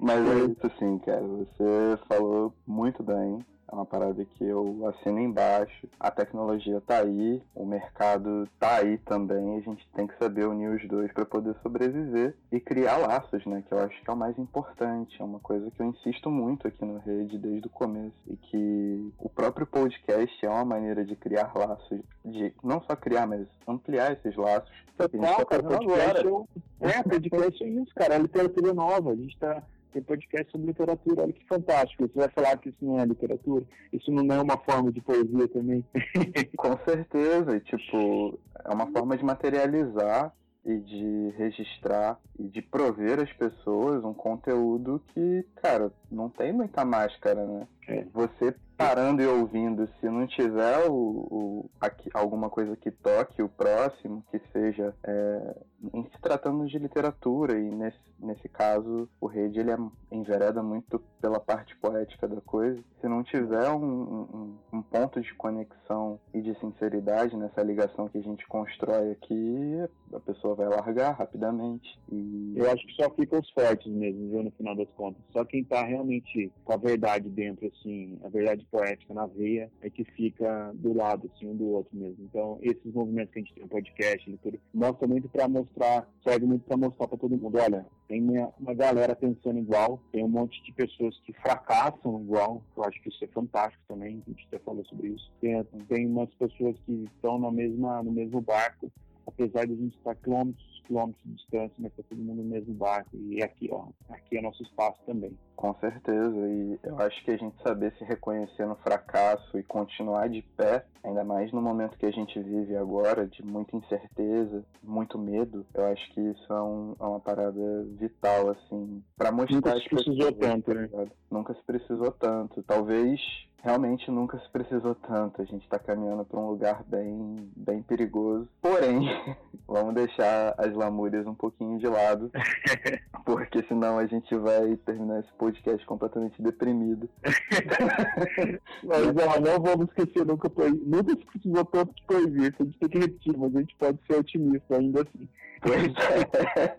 [0.00, 1.22] Mas é isso sim, cara.
[1.22, 3.38] Você falou muito bem.
[3.74, 5.88] É uma parada que eu assino embaixo.
[5.98, 9.56] A tecnologia tá aí, o mercado tá aí também.
[9.56, 13.64] A gente tem que saber unir os dois para poder sobreviver e criar laços, né?
[13.66, 15.20] Que eu acho que é o mais importante.
[15.20, 18.14] É uma coisa que eu insisto muito aqui no Rede desde o começo.
[18.28, 23.26] E que o próprio podcast é uma maneira de criar laços, de não só criar,
[23.26, 24.70] mas ampliar esses laços.
[24.96, 26.48] Total, cara, podcast, eu...
[26.80, 28.14] é, podcast é isso, cara.
[28.14, 29.10] É literatura nova.
[29.10, 29.60] A gente tá
[29.94, 31.22] tem podcast sobre literatura.
[31.22, 32.02] Olha que fantástico.
[32.08, 33.64] Você vai falar que isso não é literatura?
[33.92, 35.84] Isso não é uma forma de poesia também?
[36.58, 37.60] Com certeza.
[37.60, 44.14] Tipo, é uma forma de materializar e de registrar e de prover às pessoas um
[44.14, 47.68] conteúdo que, cara, não tem muita máscara, né?
[47.86, 48.04] É.
[48.12, 53.48] Você parando e ouvindo, se não tiver o, o aqui, alguma coisa que toque o
[53.48, 55.56] próximo, que seja é,
[55.92, 59.76] em se tratando de literatura, e nesse, nesse caso o Rede ele é,
[60.10, 65.34] envereda muito pela parte poética da coisa, se não tiver um, um, um, ponto de
[65.34, 69.76] conexão e de sinceridade nessa ligação que a gente constrói aqui,
[70.12, 71.98] a pessoa vai largar rapidamente.
[72.10, 72.54] E...
[72.56, 75.22] Eu acho que só ficam os fortes mesmo, viu, no final das contas.
[75.32, 79.90] Só quem tá realmente com a verdade dentro, assim, a verdade poética na veia, é
[79.90, 82.24] que fica do lado, assim, um do outro mesmo.
[82.24, 86.46] Então, esses movimentos que a gente tem no podcast, leitura, mostra muito para mostrar, serve
[86.46, 90.28] muito para mostrar para todo mundo, olha, tem uma, uma galera pensando igual, tem um
[90.28, 94.46] monte de pessoas que fracassam igual, eu acho que isso é fantástico também, a gente
[94.48, 95.32] até falou sobre isso.
[95.40, 98.90] Tem, tem umas pessoas que estão na mesma, no mesmo barco,
[99.26, 102.74] apesar de a gente estar quilômetros quilômetros de distância, mas está todo mundo no mesmo
[102.74, 103.16] barco.
[103.16, 105.36] E aqui, ó, aqui é nosso espaço também.
[105.56, 110.28] Com certeza, e eu acho que a gente saber se reconhecer no fracasso e continuar
[110.28, 115.18] de pé, ainda mais no momento que a gente vive agora, de muita incerteza, muito
[115.18, 119.80] medo, eu acho que isso é, um, é uma parada vital, assim, para mostrar Nunca
[119.80, 120.88] se precisou tanto, né?
[121.30, 122.62] Nunca se precisou tanto.
[122.62, 123.20] Talvez
[123.64, 125.40] realmente nunca se precisou tanto.
[125.40, 128.46] A gente está caminhando para um lugar bem, bem perigoso.
[128.60, 129.00] Porém,
[129.66, 132.30] vamos deixar as lamúrias um pouquinho de lado,
[133.24, 137.08] porque senão a gente vai terminar esse podcast completamente deprimido.
[138.82, 140.50] mas ó, não vamos esquecer nunca,
[140.86, 142.54] nunca se precisou tanto de poesia.
[142.58, 145.28] A gente tem que repetir, mas a gente pode ser otimista ainda assim.
[145.60, 145.92] Pois
[146.56, 146.76] é.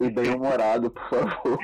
[0.00, 1.58] E bem humorado, por favor.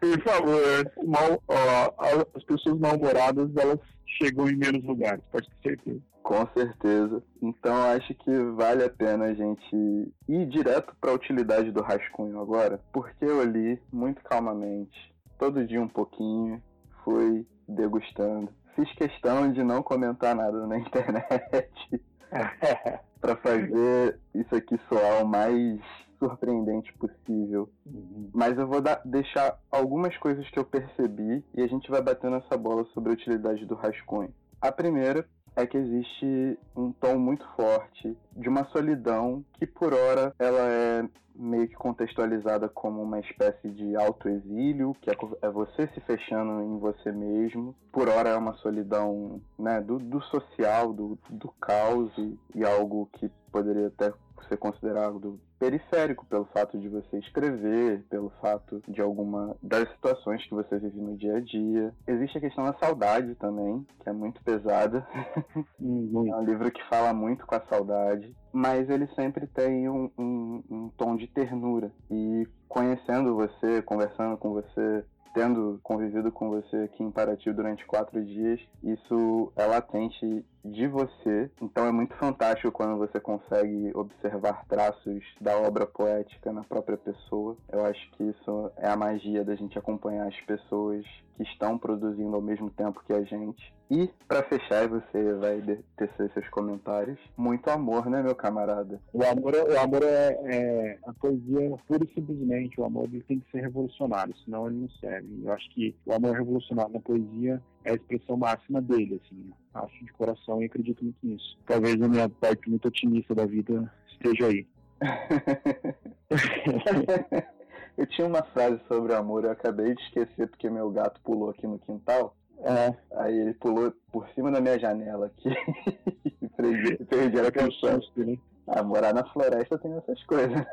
[0.00, 3.80] Por favor, mal, ó, as pessoas mal-humoradas, elas
[4.20, 6.00] chegam em menos lugares, pode ter certeza.
[6.22, 7.22] Com certeza.
[7.40, 12.40] Então acho que vale a pena a gente ir direto para a utilidade do rascunho
[12.40, 16.62] agora, porque eu li muito calmamente, todo dia um pouquinho,
[17.04, 18.48] fui degustando.
[18.74, 22.02] Fiz questão de não comentar nada na internet
[23.20, 25.80] para fazer isso aqui soar o mais
[26.18, 27.70] surpreendente possível.
[27.84, 28.30] Uhum.
[28.34, 32.36] Mas eu vou dar, deixar algumas coisas que eu percebi e a gente vai batendo
[32.36, 34.32] essa bola sobre a utilidade do rascunho.
[34.60, 40.34] A primeira é que existe um tom muito forte de uma solidão que por hora
[40.38, 46.00] ela é meio que contextualizada como uma espécie de autoexílio, que é, é você se
[46.00, 47.74] fechando em você mesmo.
[47.92, 53.08] Por hora é uma solidão né, do, do social, do, do caos e, e algo
[53.12, 54.12] que poderia até
[54.44, 60.54] ser considerado periférico pelo fato de você escrever, pelo fato de alguma das situações que
[60.54, 61.94] você vive no dia a dia.
[62.06, 65.06] Existe a questão da saudade também, que é muito pesada.
[65.78, 70.10] Hum, é um livro que fala muito com a saudade, mas ele sempre tem um,
[70.18, 71.92] um, um tom de ternura.
[72.10, 75.04] E conhecendo você, conversando com você,
[75.36, 81.50] tendo convivido com você aqui em Paraty durante quatro dias, isso é latente de você.
[81.60, 87.54] Então é muito fantástico quando você consegue observar traços da obra poética na própria pessoa.
[87.70, 91.04] Eu acho que isso é a magia da gente acompanhar as pessoas
[91.36, 93.75] que estão produzindo ao mesmo tempo que a gente.
[93.90, 95.60] E, para fechar, você vai
[95.96, 97.18] tecer seus comentários.
[97.36, 99.00] Muito amor, né, meu camarada?
[99.12, 102.80] O amor, o amor é, é a poesia pura e simplesmente.
[102.80, 105.28] O amor ele tem que ser revolucionário, senão ele não serve.
[105.44, 109.52] Eu acho que o amor revolucionário na poesia é a expressão máxima dele, assim.
[109.74, 111.56] Acho de coração e acredito muito nisso.
[111.66, 114.66] Talvez a minha parte muito otimista da vida esteja aí.
[117.96, 121.66] Eu tinha uma frase sobre amor, eu acabei de esquecer porque meu gato pulou aqui
[121.66, 122.36] no quintal.
[122.58, 122.94] É.
[123.16, 125.50] Aí ele pulou por cima da minha janela aqui
[126.42, 128.00] e perdi, perdi a canção.
[128.16, 128.36] Né?
[128.66, 130.56] Ah, morar na floresta tem essas coisas.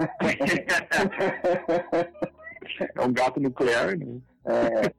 [2.95, 4.19] é um gato nuclear, né?
[4.45, 4.91] É.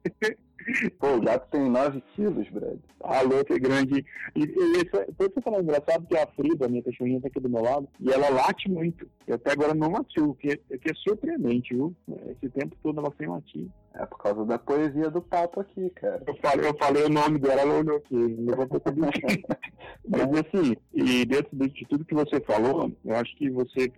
[0.99, 2.79] Pô, o gato tem 9 quilos, Brad.
[3.01, 4.03] A louca é grande.
[4.35, 7.49] E, e isso, foi que eu engraçado que a Frida, minha cachorrinha, tá aqui do
[7.49, 9.07] meu lado, e ela late muito.
[9.27, 11.95] E até agora não latiu, o que, é, que é surpreendente, viu?
[12.31, 13.67] Esse tempo todo ela sem latir.
[13.97, 16.21] É por causa da poesia do papo aqui, cara.
[16.27, 18.99] Eu falei, eu falei o nome dela, ela olhou aqui, levantou tudo.
[19.01, 23.89] Mas assim, e dentro de tudo que você falou, eu acho que você,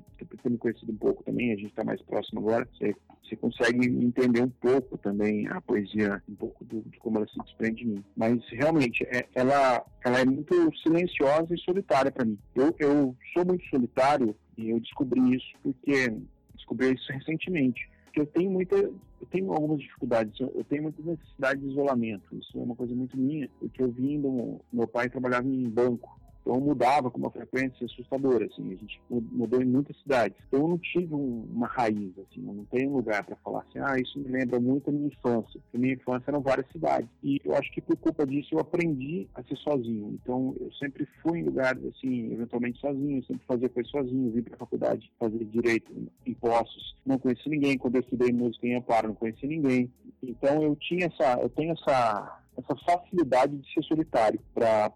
[0.44, 3.88] ter me conhecido um pouco também, a gente está mais próximo agora, você, você consegue
[3.88, 7.88] entender um pouco também a poesia, um pouco do, de como ela se desprende de
[7.88, 8.04] mim.
[8.16, 12.38] Mas realmente, é, ela, ela é muito silenciosa e solitária para mim.
[12.54, 16.14] Eu, eu sou muito solitário e eu descobri isso porque
[16.54, 21.68] descobri isso recentemente eu tenho muita, eu tenho algumas dificuldades, eu tenho muita necessidade de
[21.68, 22.36] isolamento.
[22.36, 26.18] Isso é uma coisa muito minha, porque eu vim do meu pai trabalhava em banco
[26.48, 30.38] então mudava com uma frequência assustadora, assim, a gente mudou em muitas cidades.
[30.48, 34.00] Então eu não tive uma raiz, assim, eu não tenho lugar para falar assim, ah,
[34.00, 35.60] isso me lembra muito a minha infância.
[35.60, 37.10] Porque minha infância eram várias cidades.
[37.22, 40.18] E eu acho que por culpa disso eu aprendi a ser sozinho.
[40.24, 44.56] Então eu sempre fui em lugares, assim, eventualmente sozinho, sempre fazia coisas sozinho, vim para
[44.56, 45.92] a faculdade fazer direito,
[46.26, 46.96] impostos.
[47.06, 47.78] Não conheci ninguém.
[47.78, 49.92] Quando eu estudei música em Amparo, não conheci ninguém.
[50.24, 54.92] Então eu tinha essa, eu tenho essa essa facilidade de ser solitário para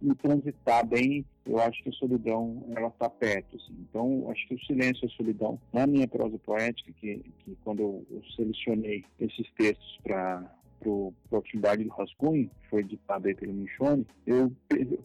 [0.00, 3.56] me transitar bem, eu acho que a solidão ela está perto.
[3.56, 3.74] Assim.
[3.88, 7.80] Então, acho que o silêncio e a solidão, na minha prosa poética, que, que quando
[7.80, 13.52] eu, eu selecionei esses textos para pro, pro Atividade do Rascunho, foi ditado aí pelo
[13.52, 14.50] Michone, eu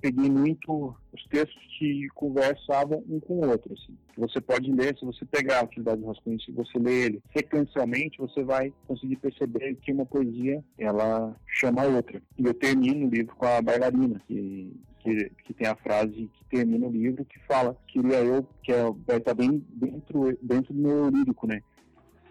[0.02, 3.96] peguei muito os textos que conversavam um com o outro, assim.
[4.18, 8.18] Você pode ler, se você pegar a Atividade do Rascunho, se você ler ele sequencialmente,
[8.18, 12.22] você vai conseguir perceber que uma poesia, ela chama a outra.
[12.38, 14.72] E eu termino o livro com a bailarina, que
[15.06, 18.84] que, que, tem a frase que termina o livro que fala queria eu que é,
[19.06, 21.62] vai estar bem dentro dentro do meu lírico né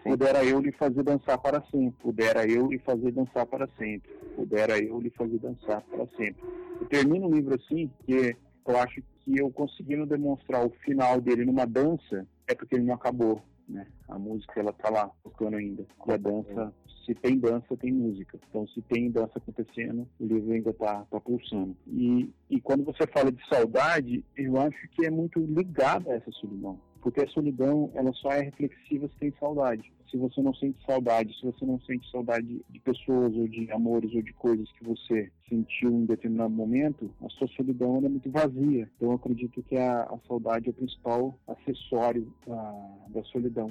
[0.05, 1.99] Pudera eu lhe fazer dançar para sempre.
[1.99, 4.13] Pudera eu lhe fazer dançar para sempre.
[4.35, 6.43] Pudera eu lhe fazer dançar para sempre.
[6.79, 8.37] Eu termino o livro assim, que
[8.67, 12.93] eu acho que eu conseguindo demonstrar o final dele numa dança, é porque ele não
[12.93, 13.41] acabou.
[13.67, 13.87] Né?
[14.07, 15.83] A música ela tá lá tocando ainda.
[16.07, 16.71] E a dança,
[17.03, 18.39] se tem dança, tem música.
[18.47, 21.75] Então, se tem dança acontecendo, o livro ainda tá, tá pulsando.
[21.87, 26.31] E, e quando você fala de saudade, eu acho que é muito ligado a essa
[26.33, 26.79] solidão.
[27.05, 31.37] Porque a solidão, ela só é reflexiva se tem saudade se você não sente saudade,
[31.37, 35.29] se você não sente saudade de pessoas ou de amores ou de coisas que você
[35.49, 38.89] sentiu em determinado momento, a sua solidão é muito vazia.
[38.95, 43.69] Então eu acredito que a, a saudade é o principal acessório da, da solidão.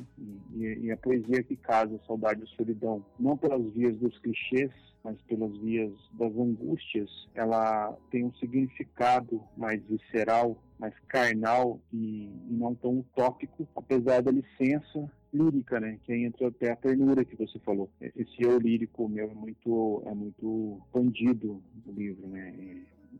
[0.54, 4.18] E, e, a poesia que casa a saudade e a solidão, não pelas vias dos
[4.18, 4.70] clichês,
[5.02, 12.52] mas pelas vias das angústias, ela tem um significado mais visceral, mais carnal e, e
[12.52, 15.98] não tão utópico, apesar da licença lírica, né?
[16.04, 17.90] Que entra até a ternura que você falou.
[18.00, 22.54] Esse eu lírico meu é muito, é muito bandido no livro, né?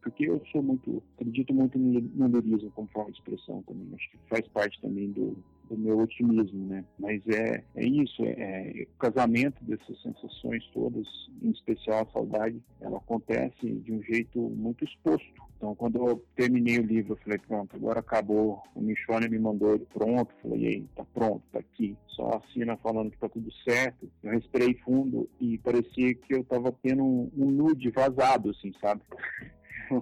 [0.03, 3.89] Porque eu sou muito, acredito muito no lirismo como forma de expressão também.
[3.95, 5.37] Acho que faz parte também do,
[5.69, 6.85] do meu otimismo, né?
[6.99, 11.07] Mas é, é isso, é, é, o casamento dessas sensações todas,
[11.43, 15.45] em especial a saudade, ela acontece de um jeito muito exposto.
[15.57, 18.63] Então, quando eu terminei o livro, eu falei, pronto, agora acabou.
[18.75, 20.31] O Michone me mandou ele pronto.
[20.35, 21.97] Eu falei, aí, tá pronto, tá aqui.
[22.09, 24.11] Só assina falando que tá tudo certo.
[24.23, 29.01] Eu respirei fundo e parecia que eu tava tendo um, um nude vazado, assim, sabe?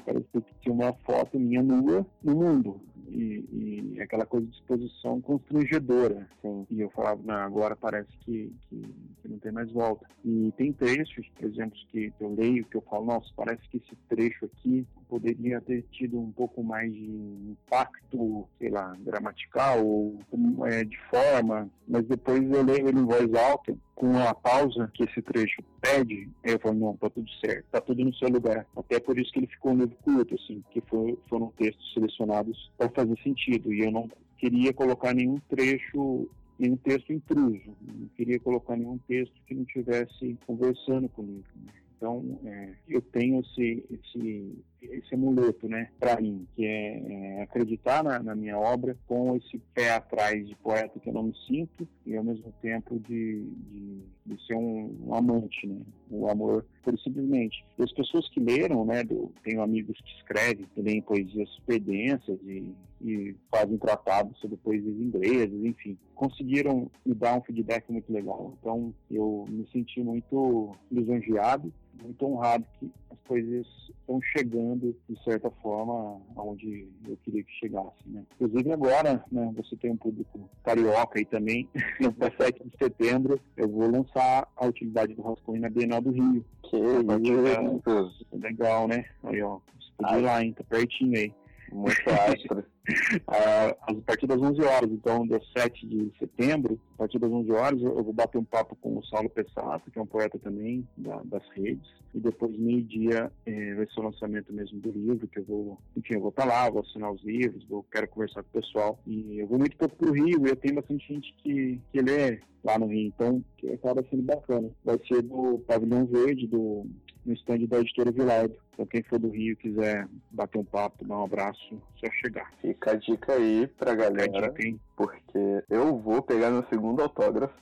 [0.05, 2.81] Parecia que tinha uma foto minha nua no mundo
[3.13, 6.27] e, e aquela coisa de exposição constrangedora.
[6.39, 6.67] Assim.
[6.71, 8.83] E eu falava, não, agora parece que, que,
[9.21, 10.07] que, não tem mais volta.
[10.25, 13.97] E tem trechos, por exemplo, que eu leio, que eu falo, nossa, parece que esse
[14.09, 20.19] trecho aqui poderia ter tido um pouco mais de impacto, sei lá, gramatical ou
[20.65, 25.05] é, de forma, mas depois eu leio ele em voz alta, com a pausa que
[25.05, 28.67] esse trecho pede, eu falo, não, tá tudo certo, tá tudo no seu lugar.
[28.75, 32.89] Até por isso que ele ficou livro curto, assim, que foi, foram textos selecionados para
[32.89, 36.27] fazer sentido, e eu não queria colocar nenhum trecho
[36.59, 41.45] nenhum texto intruso, não queria colocar nenhum texto que não estivesse conversando comigo.
[41.57, 41.73] Né?
[42.03, 44.59] Então, é, eu tenho esse, esse,
[44.91, 49.59] esse amuleto, né, para mim, que é, é acreditar na, na, minha obra com esse
[49.75, 54.03] pé atrás de poeta que eu não me sinto e ao mesmo tempo de, de,
[54.27, 57.65] de ser um, um, amante, né, o amor por simplesmente.
[57.79, 62.75] E as pessoas que leram, né, do, tenho amigos que escrevem, leem poesias densas e,
[63.01, 68.57] e fazem tratados sobre poesias inglesas, enfim, conseguiram me dar um feedback muito legal.
[68.61, 73.67] Então, eu me senti muito lisonjeado muito honrado que as coisas
[74.01, 77.97] estão chegando, de certa forma, aonde eu queria que chegasse.
[78.07, 78.25] Né?
[78.35, 81.69] Inclusive agora, né, você tem um público carioca aí também,
[82.01, 86.45] no 7 de setembro, eu vou lançar a utilidade do Rascunho na Bienal do Rio.
[86.63, 88.27] Que isso!
[88.33, 89.05] Legal, né?
[89.25, 90.53] Aí, ó, você pode ir lá, hein?
[90.53, 91.33] Tá pertinho aí.
[91.73, 92.65] Muito astro.
[93.27, 97.83] a partir das 11 horas, então, dia 7 de setembro, a partir das 11 horas,
[97.83, 101.23] eu vou bater um papo com o Saulo Pessato, que é um poeta também da,
[101.25, 105.45] das redes, e depois, meio-dia, é, vai ser o lançamento mesmo do livro, que eu
[105.45, 108.61] vou, enfim, eu vou estar lá, vou assinar os livros, vou, quero conversar com o
[108.61, 112.01] pessoal, e eu vou muito pouco pro Rio, e eu tenho bastante gente que, que
[112.01, 114.71] lê lá no Rio, então, acaba sendo bacana.
[114.85, 116.87] Vai ser do Pavilhão Verde, do
[117.25, 118.57] no stand da editora Vilardo.
[118.73, 122.51] Então quem for do Rio quiser bater um papo, dar um abraço, só chegar.
[122.61, 127.55] Fica a dica aí pra galera, dica, porque eu vou pegar meu segundo autógrafo.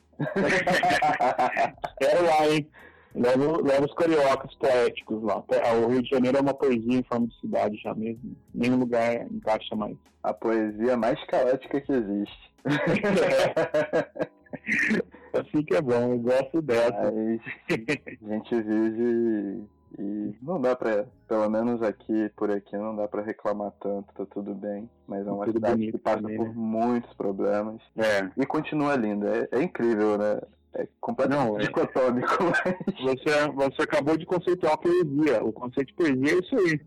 [1.98, 2.68] Quero lá, hein?
[3.12, 5.42] Leva, leva os cariocas poéticos lá.
[5.82, 8.36] O Rio de Janeiro é uma poesia em forma de cidade já mesmo.
[8.54, 9.96] Nenhum lugar encaixa mais.
[10.22, 12.50] A poesia mais caótica que existe.
[15.32, 17.08] assim que é bom, eu gosto dessa.
[17.08, 19.64] A gente vive
[19.98, 24.24] e não dá pra, pelo menos aqui, por aqui, não dá pra reclamar tanto, tá
[24.26, 24.88] tudo bem.
[25.06, 26.54] Mas é uma tudo cidade que passa também, por né?
[26.54, 27.80] muitos problemas.
[27.96, 28.30] É.
[28.36, 29.48] E continua linda.
[29.52, 30.40] É, é incrível, né?
[30.74, 31.62] É completamente não, é.
[31.62, 32.38] dicotômico.
[32.44, 33.00] Mas...
[33.00, 35.42] Você, você acabou de conceituar a poesia.
[35.42, 36.80] O conceito de poesia é isso aí.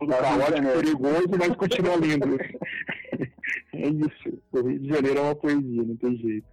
[0.00, 2.28] Tudo caótico, perigoso, mas continua lindo.
[3.82, 4.42] é isso.
[4.52, 6.46] O Rio de Janeiro é uma poesia, não tem jeito.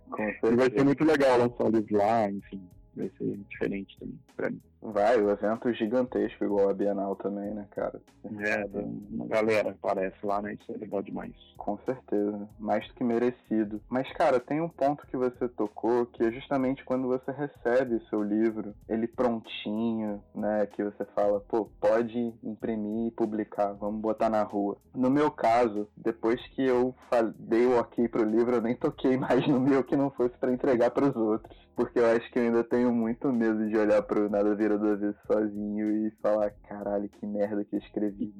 [0.43, 2.61] E vai ser muito legal lançar o livro lá, enfim.
[2.95, 4.61] Vai ser diferente também pra mim.
[4.91, 7.99] Vai, o evento gigantesco, igual a Bienal também, né, cara?
[8.23, 8.65] É,
[9.11, 10.53] uma galera aparece lá, né?
[10.53, 11.33] Isso é legal demais.
[11.57, 13.81] Com certeza, mais do que merecido.
[13.89, 18.05] Mas, cara, tem um ponto que você tocou, que é justamente quando você recebe o
[18.07, 24.29] seu livro, ele prontinho, né, que você fala, pô, pode imprimir e publicar, vamos botar
[24.29, 24.77] na rua.
[24.93, 26.93] No meu caso, depois que eu
[27.39, 30.53] dei o ok pro livro, eu nem toquei mais no meu que não fosse para
[30.53, 31.65] entregar para os outros.
[31.75, 34.99] Porque eu acho que eu ainda tenho muito medo de olhar pro Nada Vira Duas
[34.99, 38.33] Vezes sozinho e falar, caralho, que merda que eu escrevi.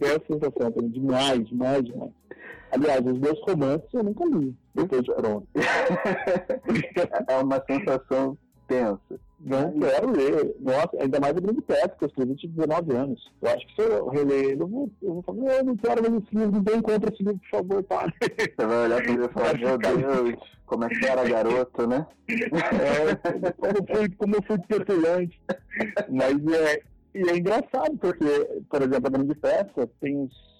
[0.00, 2.12] é a sensação, demais, demais, demais.
[2.72, 5.46] Aliás, os meus romances eu nunca li depois de pronto.
[7.28, 9.25] é uma sensação tensa.
[9.38, 10.56] Não quero ler.
[10.60, 13.32] Nossa, ainda mais o Grande Peça, que eu escrevi de 19 anos.
[13.42, 16.22] Eu acho que se eu reler, eu vou, eu vou falar, eu não quero ler
[16.22, 18.12] esse livro, ninguém compra esse livro, por favor, para.
[18.20, 22.06] Você vai olhar para ele e falar, meu Deus, como é que era garoto, né?
[22.28, 25.40] É, como eu fui, como eu fui petulante.
[26.08, 26.82] Mas é,
[27.14, 30.55] e é engraçado, porque, por exemplo, a Grande Peça tem uns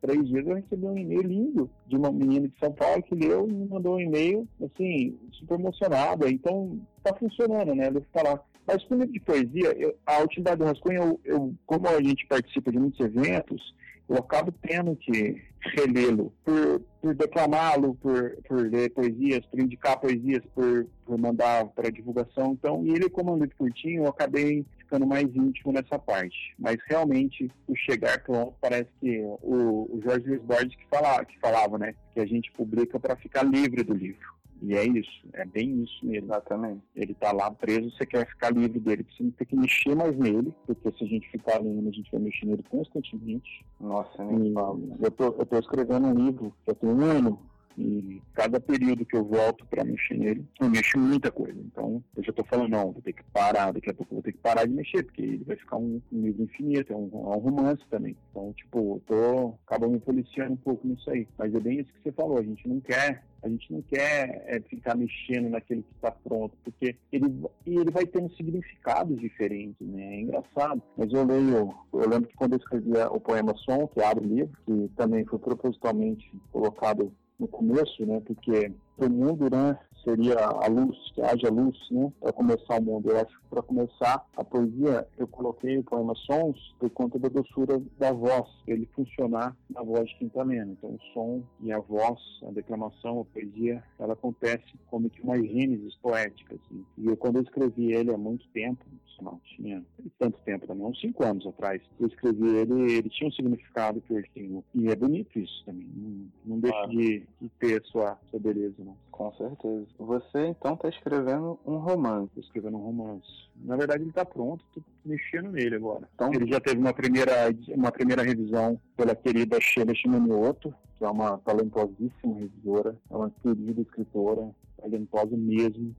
[0.00, 3.48] três dias eu recebi um e-mail lindo de uma menina de São Paulo que leu
[3.48, 6.28] e me mandou um e-mail, assim, super emocionada.
[6.28, 7.90] Então, tá funcionando, né?
[7.90, 8.40] Devo falar.
[8.66, 12.26] Mas com livro de poesia, eu, a Utilidade do Rascunho, eu, eu, como a gente
[12.26, 13.74] participa de muitos eventos,
[14.08, 15.42] eu acabo tendo que
[15.74, 21.90] relê-lo por, por declamá-lo, por, por ler poesias, por indicar poesias, por, por mandar para
[21.90, 22.52] divulgação.
[22.52, 26.54] Então, e ele, como é um livro curtinho, eu acabei ficando mais íntimo nessa parte.
[26.58, 31.38] Mas realmente, o chegar pronto, parece que o, o Jorge Luiz Borges que falava, que
[31.38, 31.94] falava, né?
[32.12, 34.32] Que a gente publica para ficar livre do livro.
[34.64, 36.26] E é isso, é bem isso mesmo.
[36.26, 36.82] Exatamente.
[36.94, 40.16] Ele tá lá preso, você quer ficar livre dele, você não tem que mexer mais
[40.16, 43.64] nele, porque se a gente ficar lendo, a gente vai mexer nele constantemente.
[43.80, 44.54] Nossa, nem
[45.00, 47.40] Eu tô, eu tô escrevendo um livro, eu tenho um ano,
[47.76, 51.58] e cada período que eu volto para mexer nele, eu mexo muita coisa.
[51.58, 54.32] Então, eu já estou falando, não, vou ter que parar, daqui a pouco vou ter
[54.32, 57.36] que parar de mexer, porque ele vai ficar um, um livro infinito, é um, é
[57.36, 58.16] um, romance também.
[58.30, 61.26] Então, tipo, eu tô, acabo me policiando um pouco nisso aí.
[61.38, 64.44] Mas é bem isso que você falou, a gente não quer a gente não quer
[64.46, 67.26] é, ficar mexendo naquele que está pronto, porque ele,
[67.66, 70.14] ele vai tendo significados diferentes, né?
[70.14, 70.80] É engraçado.
[70.96, 74.28] Mas eu leio, eu lembro que quando eu escrevia o poema Som, que abre o
[74.28, 78.22] livro, que também foi propositalmente colocado no começo, né?
[78.24, 79.76] Porque o mundo, né?
[80.04, 82.12] Seria a luz, que haja luz, né?
[82.20, 83.10] Para começar o mundo.
[83.10, 87.28] Eu acho que para começar a poesia, eu coloquei o poema Sons por conta da
[87.28, 90.72] doçura da voz, ele funcionar na voz de está lendo.
[90.72, 95.36] Então, o som e a voz, a declamação, a poesia, ela acontece como que uma
[95.36, 96.54] gênesis poética.
[96.56, 96.84] Assim.
[96.98, 98.84] E eu, quando eu escrevi ele há muito tempo,
[99.22, 99.82] não tinha
[100.18, 104.12] tanto tempo também, uns cinco anos atrás, eu escrevi ele, ele tinha um significado que
[104.12, 104.64] eu tenho.
[104.74, 105.88] E é bonito isso também.
[105.94, 108.96] Não, não deixa de, de, ter sua, sua beleza, não.
[109.10, 109.86] Com certeza.
[109.98, 112.32] Você então está escrevendo um romance.
[112.38, 113.28] Escrevendo um romance.
[113.56, 116.08] Na verdade, ele está pronto, estou mexendo nele agora.
[116.14, 117.32] Então, ele já teve uma primeira,
[117.68, 123.80] uma primeira revisão pela querida Sheila Shimanioto, que é uma talentosíssima revisora, é uma querida
[123.82, 124.50] escritora,
[124.80, 125.94] talentosa mesmo.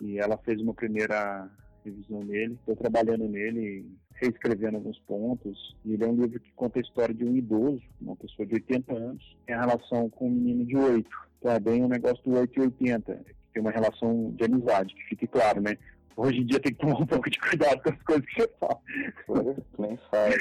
[0.00, 1.50] E ela fez uma primeira
[1.84, 2.54] revisão nele.
[2.54, 5.76] Estou trabalhando nele, reescrevendo alguns pontos.
[5.84, 8.96] Ele é um livro que conta a história de um idoso, uma pessoa de 80
[8.96, 11.29] anos, em relação com um menino de 8.
[11.62, 15.04] Bem o um negócio do 8 e 80, que tem uma relação de amizade, que
[15.04, 15.76] fique claro, né?
[16.16, 18.50] Hoje em dia tem que tomar um pouco de cuidado com as coisas que você
[18.60, 18.80] fala.
[19.78, 20.34] Nem fala.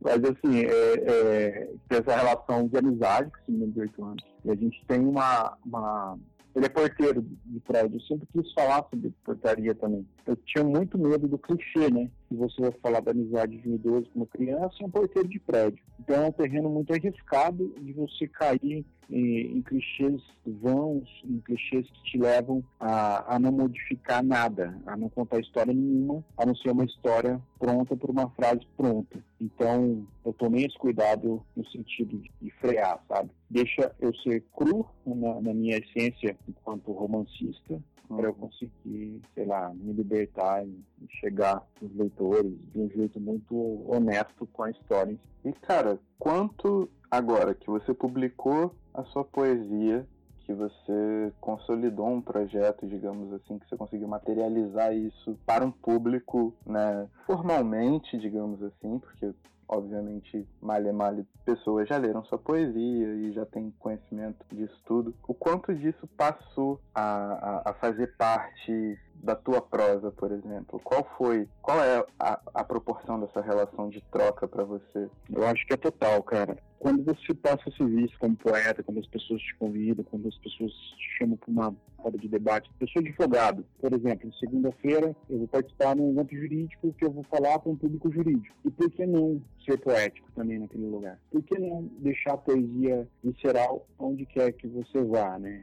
[0.00, 4.24] Mas assim, é, é, tem essa relação de amizade com esse menino de 8 anos.
[4.44, 6.18] E a gente tem uma, uma
[6.54, 7.96] ele é porteiro de prédio.
[7.96, 10.06] Eu sempre quis falar sobre portaria também.
[10.26, 12.10] Eu tinha muito medo do clichê, né?
[12.36, 15.38] Você vai falar da amizade de um idoso com uma criança, é um porteiro de
[15.38, 15.82] prédio.
[16.00, 21.86] Então é um terreno muito arriscado de você cair em, em clichês vãos, em clichês
[21.88, 26.54] que te levam a, a não modificar nada, a não contar história nenhuma, a não
[26.56, 29.22] ser uma história pronta por uma frase pronta.
[29.40, 33.30] Então, eu tomei esse cuidado no sentido de frear, sabe?
[33.50, 39.72] Deixa eu ser cru na, na minha essência enquanto romancista, para eu conseguir, sei lá,
[39.74, 40.76] me libertar e
[41.20, 43.54] chegar nos leitores de um jeito muito
[43.90, 45.16] honesto com a história.
[45.44, 50.06] E cara, quanto agora que você publicou a sua poesia,
[50.44, 56.54] que você consolidou um projeto, digamos assim, que você conseguiu materializar isso para um público,
[56.66, 59.32] né, formalmente, digamos assim, porque
[59.72, 65.14] obviamente, malha malha, pessoas já leram sua poesia e já têm conhecimento disso tudo.
[65.26, 70.80] O quanto disso passou a, a, a fazer parte da tua prosa, por exemplo?
[70.82, 75.08] Qual foi, qual é a, a proporção dessa relação de troca para você?
[75.30, 76.58] Eu acho que é total, cara.
[76.78, 80.36] Quando você passa a ser visto como poeta, quando as pessoas te convidam, quando as
[80.38, 85.38] pessoas te chamam para uma roda de debate, eu sou advogado, por exemplo, segunda-feira eu
[85.38, 88.56] vou participar num evento jurídico que eu vou falar para um público jurídico.
[88.64, 91.20] E por que não ser poético também naquele lugar?
[91.30, 95.62] Por que não deixar a poesia visceral onde quer que você vá, né?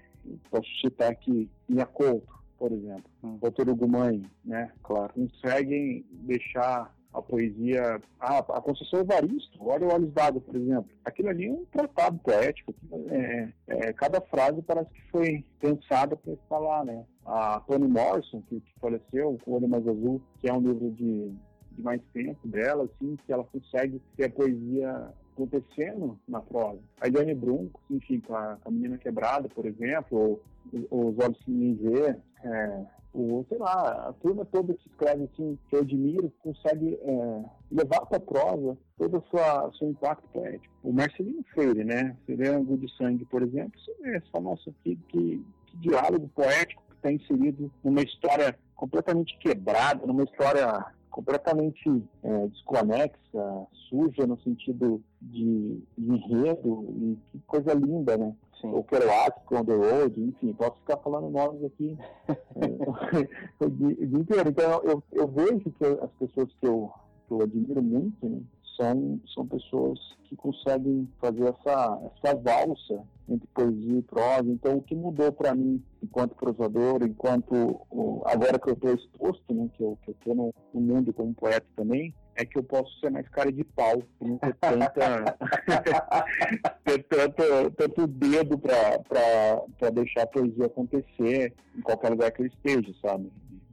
[0.49, 1.49] posso citar aqui
[1.93, 3.38] Couto, por exemplo, hum.
[3.38, 4.72] Doutor Hugo Mãe, né?
[4.84, 5.14] Claro.
[5.14, 7.99] Conseguem deixar a poesia.
[8.20, 10.89] Ah, a Conceição Evaristo, olha o Olhos d'Água, por exemplo.
[11.05, 12.76] Aquilo ali é um tratado poético.
[13.10, 17.05] É, é, cada frase parece que foi pensada para falar, né?
[17.26, 21.34] A Toni Morrison, que, que faleceu, O Olho Mais Azul, que é um livro de,
[21.72, 26.79] de mais tempo dela, assim, que ela consegue ter a poesia acontecendo na prosa.
[26.99, 30.41] A Eliane Brunco, enfim, com a, a Menina Quebrada, por exemplo,
[30.89, 35.57] ou Os Olhos Me Vê, é, o, sei lá, a turma toda que escreve assim,
[35.67, 40.73] que eu admiro, consegue é, levar para a prosa todo o seu impacto poético.
[40.83, 42.15] O Marcelino Freire, né?
[42.25, 45.43] Você vê Angu de Sangue, por exemplo, você vê, você nossa, que, que
[45.75, 51.89] diálogo poético que está inserido numa história completamente quebrada, numa história completamente
[52.24, 58.36] é, desconexa, suja no sentido de, de, enredo, e que coisa linda, né?
[58.62, 58.72] Sim.
[58.74, 61.97] O Kerouac, On The Road, enfim, posso ficar falando nomes aqui
[62.30, 62.36] é,
[63.66, 64.49] o, dia, inteiro.
[64.49, 66.91] Então, eu, eu vejo que as pessoas que eu,
[67.28, 68.41] que eu admiro muito, né,
[68.80, 74.49] são, são pessoas que conseguem fazer essa, essa valsa entre poesia e prosa.
[74.49, 77.82] Então, o que mudou para mim, enquanto prosador, enquanto
[78.25, 82.13] agora que eu estou exposto, né, que eu estou no, no mundo como poeta também,
[82.36, 85.38] é que eu posso ser mais cara de pau, não ter tanta
[86.86, 92.93] ter tanto, tanto dedo para deixar a poesia acontecer em qualquer lugar que eu esteja,
[93.01, 93.30] sabe?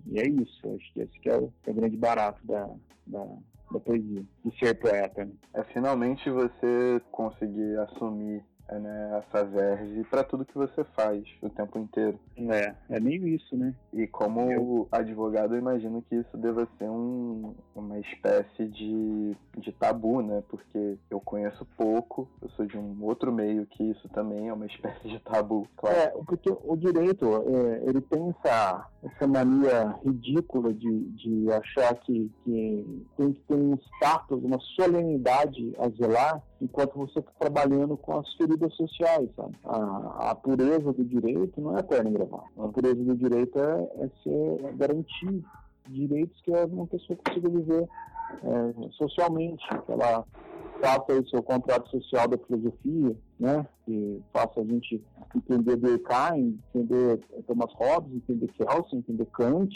[0.07, 2.69] E é isso, acho que esse que é o, é o grande barato da,
[3.07, 3.25] da,
[3.71, 5.25] da poesia, de ser poeta.
[5.25, 5.33] Né?
[5.55, 11.49] É finalmente você conseguir assumir é, né, essa verve para tudo que você faz o
[11.49, 12.19] tempo inteiro.
[12.37, 13.75] É, é meio isso, né?
[13.93, 14.89] E como eu...
[14.91, 20.43] advogado, eu imagino que isso deva ser um, uma espécie de, de tabu, né?
[20.49, 24.67] Porque eu conheço pouco, eu sou de um outro meio que isso também é uma
[24.67, 25.97] espécie de tabu, claro.
[25.97, 32.31] É, porque o direito, é, ele tem essa, essa mania ridícula de, de achar que,
[32.45, 38.19] que tem que ter um status, uma solenidade a zelar, enquanto você está trabalhando com
[38.19, 39.55] as feridas sociais, sabe?
[39.65, 42.45] A, a, pureza do direito não é perna gravar.
[42.59, 45.45] A pureza do direito é, é ser garantir
[45.89, 47.89] direitos que uma pessoa consiga viver
[48.43, 50.25] é, socialmente, que ela
[50.81, 53.67] faça o seu contrato social da filosofia, né?
[53.85, 55.03] Que faça a gente
[55.35, 59.73] entender Durkheim, entender Thomas Hobbes, entender Kelsen, entender Kant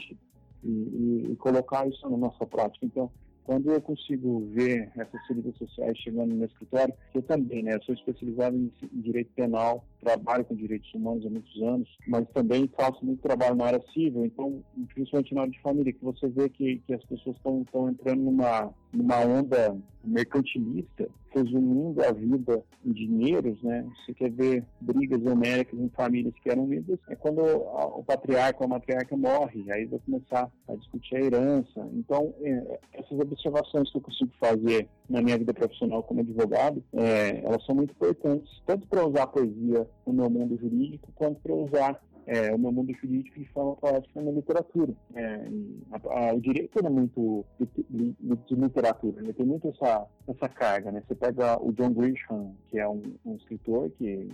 [0.62, 2.84] e, e, e colocar isso na nossa prática.
[2.84, 3.10] Então,
[3.44, 7.94] quando eu consigo ver essas feridas sociais chegando no meu escritório, eu também, né, sou
[7.94, 13.20] especializado em, direito penal, trabalho com direitos humanos há muitos anos, mas também faço muito
[13.22, 14.62] trabalho na área civil, então,
[14.94, 18.72] principalmente na área de família, que você vê que, que as pessoas estão entrando numa,
[18.92, 23.86] numa onda mercantilista, resumindo a vida em dinheiros, né?
[24.04, 28.66] Você quer ver brigas homéricas em famílias que eram unidas, é quando o patriarca ou
[28.66, 31.88] a matriarca morre, aí vai começar a discutir a herança.
[31.94, 37.40] Então, é, essas observações que eu consigo fazer na minha vida profissional como advogado, é,
[37.44, 41.54] elas são muito importantes, tanto para usar a poesia no meu mundo jurídico, quanto para
[41.54, 42.00] usar
[42.30, 44.94] é, o meu mundo jurídico de forma poética na literatura.
[45.16, 45.48] É,
[45.90, 50.48] a, a, o direito é muito de, de, de, literatura, ele tem muito essa, essa
[50.48, 50.92] carga.
[50.92, 51.02] Né?
[51.06, 54.28] Você pega o John Grisham, que é um, um escritor que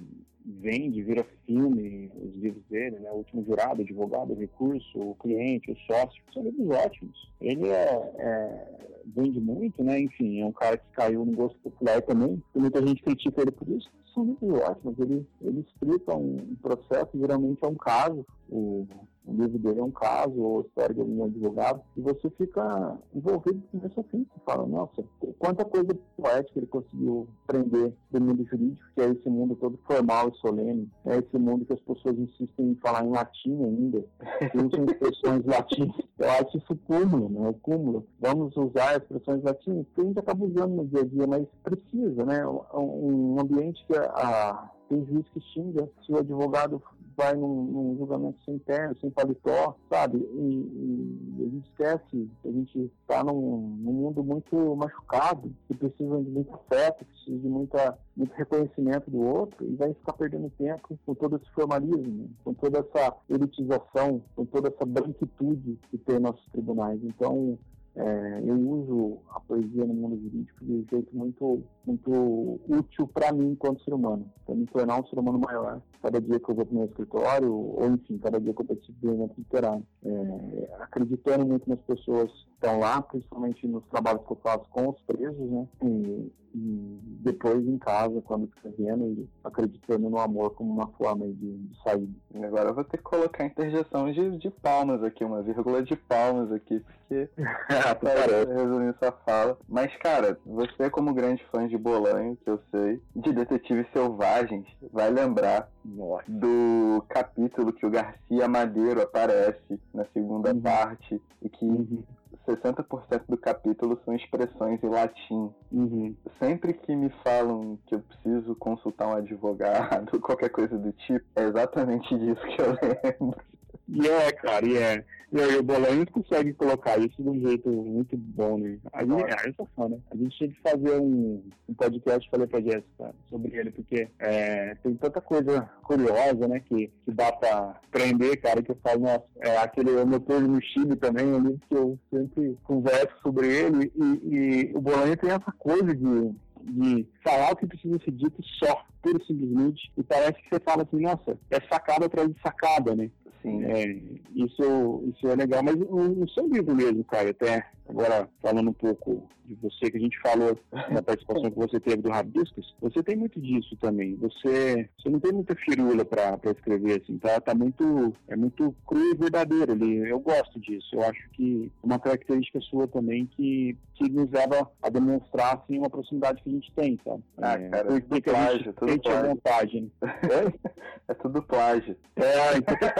[0.44, 3.10] vende, vira filme, os livros dele, né?
[3.10, 7.32] O Último Jurado, Advogado, o Recurso, o Cliente, o Sócio, são livros ótimos.
[7.40, 8.68] Ele é, é,
[9.06, 9.98] vende muito, né?
[9.98, 13.50] Enfim, é um cara que caiu no gosto popular também, e muita gente critica ele
[13.50, 13.90] por isso.
[14.16, 18.86] São livros ótimos, ele, ele explica um processo, geralmente é um caso, o
[19.26, 22.98] o livro dele é um caso, ou a história de algum advogado, e você fica
[23.14, 24.26] envolvido com isso fim.
[24.32, 25.04] Você fala, nossa,
[25.38, 30.28] quanta coisa poética ele conseguiu aprender do mundo jurídico, que é esse mundo todo formal
[30.28, 34.04] e solene, é esse mundo que as pessoas insistem em falar em latim ainda,
[34.50, 35.96] que usam expressões latinas.
[36.18, 37.48] Eu acho isso cúmulo, né?
[37.48, 38.06] O cúmulo.
[38.20, 42.24] Vamos usar expressões latinas, que a gente acaba usando no dia a dia, mas precisa,
[42.24, 42.46] né?
[42.46, 46.80] Um ambiente que a, tem juiz que xinga se o advogado
[47.16, 50.18] vai num, num julgamento sem terno, sem paletó, sabe?
[50.18, 55.74] E, e, a gente esquece que a gente está num, num, mundo muito machucado, que
[55.74, 60.50] precisa de muito afeto, precisa de muita, muito reconhecimento do outro, e vai ficar perdendo
[60.58, 66.18] tempo com todo esse formalismo, com toda essa elitização, com toda essa branquitude que tem
[66.18, 67.00] nossos tribunais.
[67.02, 67.58] Então,
[67.96, 73.32] é, eu uso a poesia no mundo jurídico de um jeito muito, muito útil para
[73.32, 75.80] mim enquanto ser humano, para me tornar um ser humano maior.
[76.02, 78.66] Cada dia que eu vou para o meu escritório, ou enfim, cada dia que eu
[78.66, 79.86] participo do evento literário.
[80.04, 84.90] É, acreditando muito nas pessoas que estão lá, principalmente nos trabalhos que eu faço com
[84.90, 85.66] os presos, né?
[85.82, 91.58] E, e depois em casa, quando escrevendo e acreditando no amor como uma forma de,
[91.58, 92.08] de sair.
[92.34, 96.50] Agora eu vou ter que colocar interjeção de, de palmas aqui, uma vírgula de palmas
[96.52, 97.28] aqui, porque
[97.94, 99.58] para resumir sua fala.
[99.68, 105.10] Mas, cara, você como grande fã de Bolanho, que eu sei, de Detetives Selvagens, vai
[105.10, 106.24] lembrar Nossa.
[106.28, 110.60] do capítulo que o Garcia Madeiro aparece na segunda uhum.
[110.60, 112.02] parte e que uhum.
[112.46, 115.50] 60% do capítulo são expressões em latim.
[115.72, 116.14] Uhum.
[116.38, 121.42] Sempre que me falam que eu preciso consultar um advogado, qualquer coisa do tipo, é
[121.42, 123.40] exatamente disso que eu lembro.
[123.88, 125.04] E é, cara, e é.
[125.32, 128.78] E aí, o Bolanhos consegue colocar isso de um jeito muito bom, né?
[128.92, 129.98] A gente, é, né?
[130.10, 134.76] A gente tinha que fazer um, um podcast, falei pra Jéssica, sobre ele, porque é,
[134.76, 139.24] tem tanta coisa curiosa, né, que, que dá pra aprender, cara, que eu falo, nossa,
[139.40, 144.04] é aquele turno no Chile também, um livro que eu sempre converso sobre ele, e,
[144.04, 146.34] e o Bolanho tem essa coisa de
[146.68, 150.60] de falar o que precisa ser dito só, pura e simplesmente, e parece que você
[150.60, 153.10] fala assim, nossa, é sacada atrás de sacada, né?
[153.46, 153.64] Sim.
[153.64, 154.02] É,
[154.34, 159.28] isso, isso é legal, mas no seu livro mesmo, Caio, até agora falando um pouco
[159.46, 160.58] de você, que a gente falou
[160.90, 164.16] na participação que você teve do Rabiscos, você tem muito disso também.
[164.16, 167.40] Você, você não tem muita firula para escrever, assim, tá?
[167.40, 169.98] Tá muito, é muito cru e verdadeiro ali.
[170.08, 170.88] Eu gosto disso.
[170.92, 175.78] Eu acho que é uma característica sua também que, que nos leva a demonstrar, assim,
[175.78, 177.22] uma proximidade que a gente tem, sabe?
[177.38, 179.28] Ah, é, cara, é tudo plágio, tudo plágio.
[179.28, 179.90] vontade, né?
[181.08, 181.12] é?
[181.12, 181.96] é tudo plágio.
[182.16, 182.94] É, então tá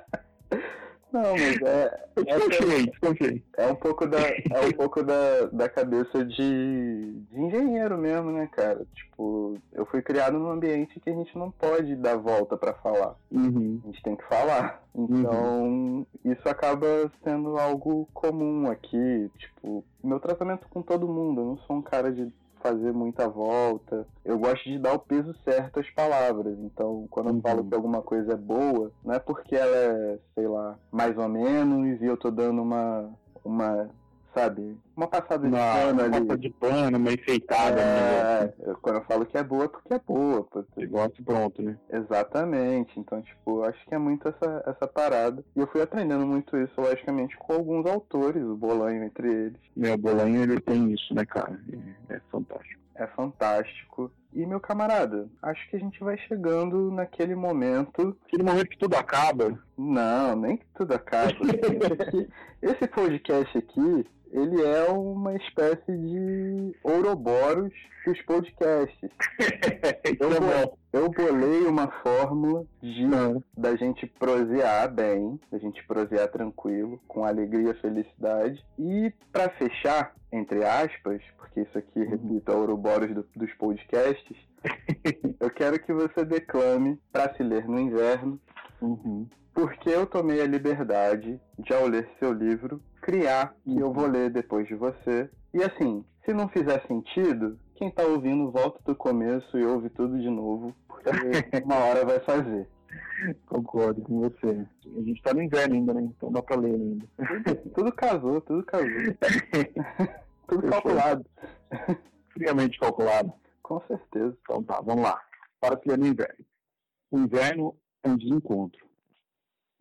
[1.14, 2.06] Não, mas é.
[2.26, 2.32] É,
[3.62, 8.48] é um pouco da, é um pouco da, da cabeça de, de engenheiro mesmo, né,
[8.50, 8.84] cara?
[8.92, 13.14] Tipo, eu fui criado num ambiente que a gente não pode dar volta para falar.
[13.30, 13.80] Uhum.
[13.84, 14.82] A gente tem que falar.
[14.92, 16.06] Então, uhum.
[16.24, 16.86] isso acaba
[17.22, 19.30] sendo algo comum aqui.
[19.38, 21.40] Tipo, meu tratamento com todo mundo.
[21.40, 22.28] Eu não sou um cara de
[22.64, 24.06] fazer muita volta.
[24.24, 26.58] Eu gosto de dar o peso certo às palavras.
[26.60, 27.68] Então, quando eu falo uhum.
[27.68, 32.00] que alguma coisa é boa, não é porque ela é, sei lá, mais ou menos
[32.00, 33.10] e eu tô dando uma,
[33.44, 33.90] uma
[34.34, 34.76] sabe?
[34.96, 36.20] Uma passada de pano ali.
[36.20, 37.80] Uma de pano, uma enfeitada.
[37.80, 38.74] É, né?
[38.80, 40.44] quando eu falo que é boa, é porque é boa.
[40.44, 40.80] Porque...
[40.82, 41.76] Igual pronto, né?
[41.90, 42.98] Exatamente.
[42.98, 45.44] Então, tipo, acho que é muito essa, essa parada.
[45.56, 49.60] E eu fui aprendendo muito isso, logicamente, com alguns autores, o Bolanho entre eles.
[49.82, 51.58] É, o Bolanho, ele tem isso, né, cara?
[52.08, 52.84] É, é fantástico.
[52.96, 54.10] É fantástico.
[54.32, 58.16] E, meu camarada, acho que a gente vai chegando naquele momento.
[58.26, 59.58] Aquele momento que tudo acaba?
[59.76, 61.32] Não, nem que tudo acaba.
[62.62, 67.72] esse podcast aqui, ele é uma espécie de Ouroboros
[68.04, 69.10] dos podcasts.
[70.18, 73.06] eu, é eu bolei uma fórmula de
[73.56, 78.64] da gente prosear bem, da gente prosear tranquilo, com alegria e felicidade.
[78.76, 82.10] E para fechar, entre aspas, porque isso aqui, uhum.
[82.10, 84.36] repito, é Ouroboros do, dos podcasts,
[85.38, 88.40] eu quero que você declame para se ler no inverno.
[88.82, 89.28] Uhum.
[89.54, 94.30] Porque eu tomei a liberdade de, ao ler seu livro, criar que eu vou ler
[94.30, 95.30] depois de você.
[95.52, 100.18] E assim, se não fizer sentido, quem tá ouvindo volta do começo e ouve tudo
[100.18, 101.10] de novo, porque
[101.64, 102.66] uma hora vai fazer.
[103.46, 104.66] Concordo com você.
[104.96, 106.02] A gente tá no inverno ainda, né?
[106.02, 107.06] Então dá pra ler ainda.
[107.74, 108.88] tudo casou, tudo casou.
[110.48, 111.26] tudo calculado.
[112.32, 113.32] Friamente calculado.
[113.62, 114.34] Com certeza.
[114.42, 115.20] Então tá, vamos lá.
[115.60, 116.44] Para o no inverno.
[117.10, 118.86] O inverno é um desencontro.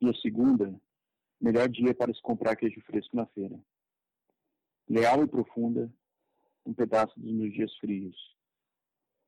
[0.02, 0.74] E a segunda
[1.44, 3.60] Melhor dia para se comprar queijo fresco na feira.
[4.88, 5.94] Leal e profunda,
[6.66, 8.16] um pedaço dos meus dias frios.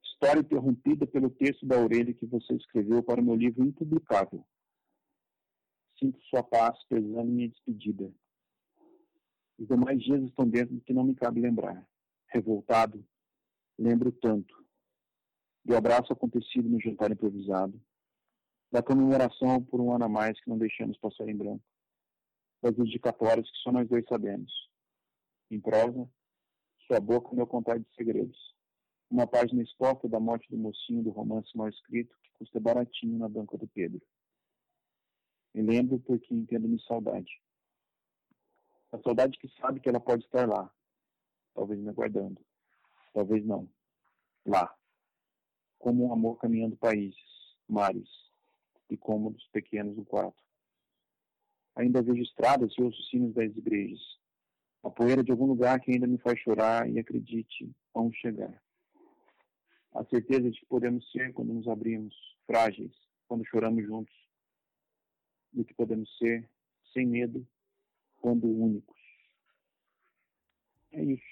[0.01, 4.47] História interrompida pelo texto da orelha que você escreveu para o meu livro impublicável.
[5.99, 8.09] Sinto sua paz pesando minha despedida.
[9.59, 11.86] Os demais dias estão dentro do que não me cabe lembrar.
[12.28, 13.05] Revoltado,
[13.78, 14.66] lembro tanto.
[15.66, 17.78] Do abraço acontecido no jantar improvisado.
[18.72, 21.74] Da comemoração por um ano a mais que não deixamos passar em branco
[22.66, 24.51] das indicatórias que só nós dois sabemos.
[25.51, 26.09] Em prosa,
[26.88, 28.55] sua boca meu contar de segredos.
[29.07, 33.30] uma página exposta da morte do mocinho do romance mal escrito que custa baratinho na
[33.30, 34.01] banca do Pedro.
[35.53, 37.39] Me lembro porque entendo-me saudade.
[38.91, 40.74] A saudade que sabe que ela pode estar lá,
[41.53, 42.43] talvez me aguardando,
[43.13, 43.70] talvez não,
[44.43, 44.76] lá,
[45.78, 47.16] como um amor caminhando países,
[47.70, 48.09] mares
[48.89, 50.45] e cômodos pequenos do quarto.
[51.76, 53.99] Ainda vejo estradas e ouço sinos das igrejas,
[54.84, 58.61] a poeira de algum lugar que ainda me faz chorar e acredite, vamos chegar.
[59.93, 62.13] A certeza de que podemos ser quando nos abrimos,
[62.45, 62.93] frágeis,
[63.28, 64.13] quando choramos juntos,
[65.51, 66.47] do que podemos ser,
[66.93, 67.45] sem medo,
[68.21, 68.95] quando únicos.
[70.91, 71.23] É isso.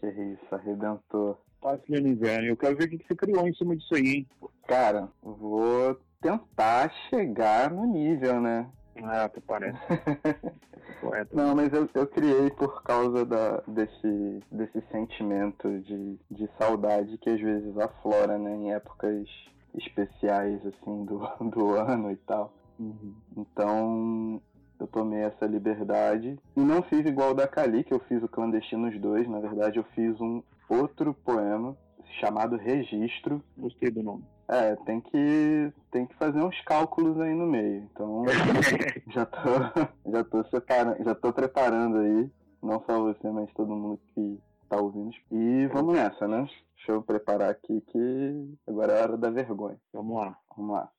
[0.00, 1.38] Que isso, Redentor.
[1.60, 2.48] Passe no inverno.
[2.48, 4.28] Eu quero ver o que você criou em cima disso aí, hein?
[4.66, 8.70] Cara, vou tentar chegar no nível, né?
[9.02, 9.78] Ah, até parece.
[11.32, 17.30] Não, mas eu, eu criei por causa da, desse, desse sentimento de, de saudade que
[17.30, 18.54] às vezes aflora, né?
[18.54, 19.28] Em épocas
[19.74, 21.18] especiais, assim, do,
[21.50, 22.52] do ano e tal.
[22.78, 23.14] Uhum.
[23.36, 24.40] Então,
[24.78, 26.38] eu tomei essa liberdade.
[26.56, 29.28] E não fiz igual o da Kali, que eu fiz o Clandestinos 2.
[29.28, 31.76] Na verdade, eu fiz um outro poema
[32.20, 33.42] chamado Registro.
[33.56, 34.24] Gostei do nome.
[34.52, 37.84] É, tem que, tem que fazer uns cálculos aí no meio.
[37.84, 38.22] Então,
[39.08, 42.30] já tô, já tô separando, já tô preparando aí.
[42.62, 44.38] Não só você, mas todo mundo que
[44.68, 45.16] tá ouvindo.
[45.30, 46.46] E vamos nessa, né?
[46.76, 49.80] Deixa eu preparar aqui que agora é hora da vergonha.
[49.90, 50.38] Vamos lá.
[50.54, 50.92] Vamos lá.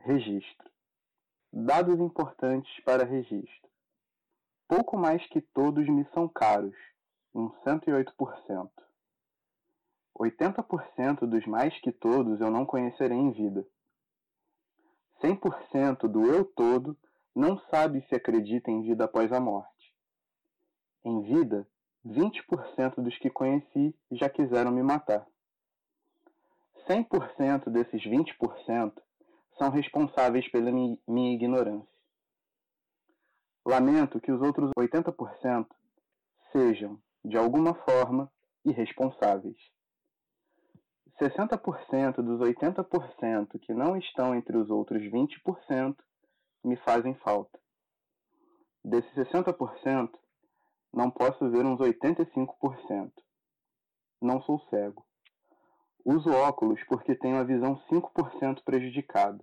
[0.00, 0.70] Registro.
[1.50, 3.70] Dados importantes para registro.
[4.68, 6.76] Pouco mais que todos me são caros,
[7.34, 8.83] um 108%.
[10.18, 13.66] 80% dos mais que todos eu não conhecerei em vida.
[15.22, 16.96] 100% do eu todo
[17.34, 19.92] não sabe se acredita em vida após a morte.
[21.04, 21.66] Em vida,
[22.06, 25.26] 20% dos que conheci já quiseram me matar.
[26.88, 28.92] 100% desses 20%
[29.58, 31.88] são responsáveis pela minha ignorância.
[33.66, 35.66] Lamento que os outros 80%
[36.52, 38.30] sejam, de alguma forma,
[38.64, 39.56] irresponsáveis.
[41.20, 45.96] 60% dos 80% que não estão entre os outros 20%
[46.64, 47.58] me fazem falta.
[48.84, 50.10] Desses 60%,
[50.92, 53.12] não posso ver uns 85%.
[54.20, 55.04] Não sou cego.
[56.04, 59.42] Uso óculos porque tenho a visão 5% prejudicada,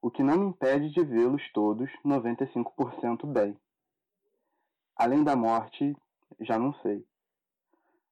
[0.00, 3.58] o que não me impede de vê-los todos 95% bem.
[4.96, 5.94] Além da morte,
[6.40, 7.04] já não sei.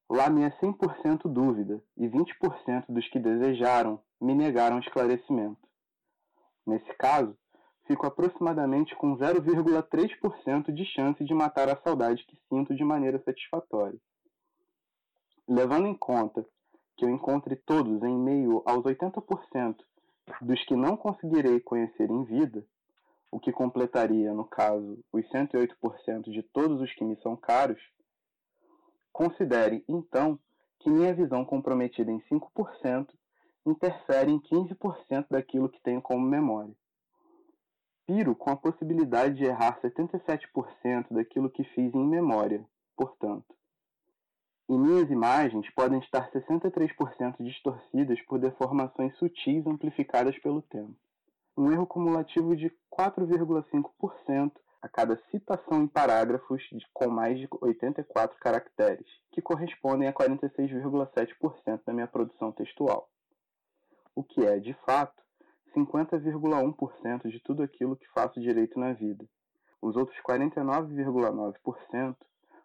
[0.08, 5.60] Lá me é 100% dúvida e 20% dos que desejaram me negaram esclarecimento.
[6.66, 7.36] Nesse caso,
[7.86, 13.98] fico aproximadamente com 0,3% de chance de matar a saudade que sinto de maneira satisfatória.
[15.48, 16.46] Levando em conta
[16.96, 19.76] que eu encontre todos em meio aos 80%
[20.40, 22.64] dos que não conseguirei conhecer em vida,
[23.30, 27.80] o que completaria, no caso, os 108% de todos os que me são caros,
[29.14, 30.38] considere, então,
[30.80, 33.08] que minha visão comprometida em 5%
[33.64, 36.74] interfere em 15% daquilo que tenho como memória.
[38.06, 42.62] Piro com a possibilidade de errar 77% daquilo que fiz em memória,
[42.96, 43.54] portanto.
[44.68, 50.96] E minhas imagens podem estar 63% distorcidas por deformações sutis amplificadas pelo tempo.
[51.56, 54.52] Um erro cumulativo de 4,5%
[54.84, 61.80] a cada citação em parágrafos de, com mais de 84 caracteres, que correspondem a 46,7%
[61.86, 63.08] da minha produção textual.
[64.14, 65.22] O que é, de fato,
[65.74, 69.24] 50,1% de tudo aquilo que faço direito na vida.
[69.80, 72.14] Os outros 49,9%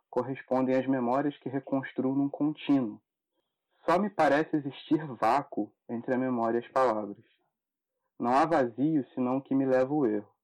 [0.10, 3.00] correspondem às memórias que reconstruo num contínuo.
[3.86, 7.24] Só me parece existir vácuo entre a memória e as palavras.
[8.20, 10.39] Não há vazio senão o que me leva ao erro.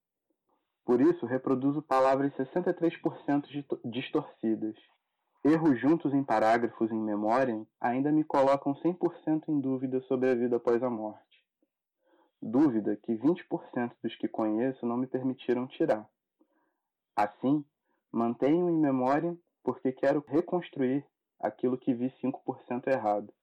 [0.86, 4.76] Por isso, reproduzo palavras 63% distorcidas.
[5.44, 10.58] Erros juntos em parágrafos em memória ainda me colocam 100% em dúvida sobre a vida
[10.58, 11.44] após a morte.
[12.40, 16.08] Dúvida que 20% dos que conheço não me permitiram tirar.
[17.16, 17.66] Assim,
[18.12, 21.04] mantenho em memória porque quero reconstruir
[21.40, 23.34] aquilo que vi 5% errado,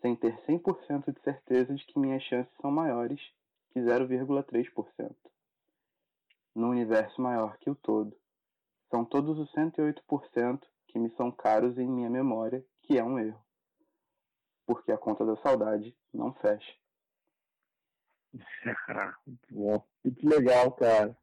[0.00, 3.20] sem ter 100% de certeza de que minhas chances são maiores
[3.72, 5.29] que 0,3%.
[6.54, 8.16] No universo maior que o todo,
[8.90, 13.40] são todos os 108% que me são caros em minha memória, que é um erro,
[14.66, 16.72] porque a conta da saudade não fecha.
[19.26, 19.84] Muito bom.
[20.04, 21.16] Muito legal, cara.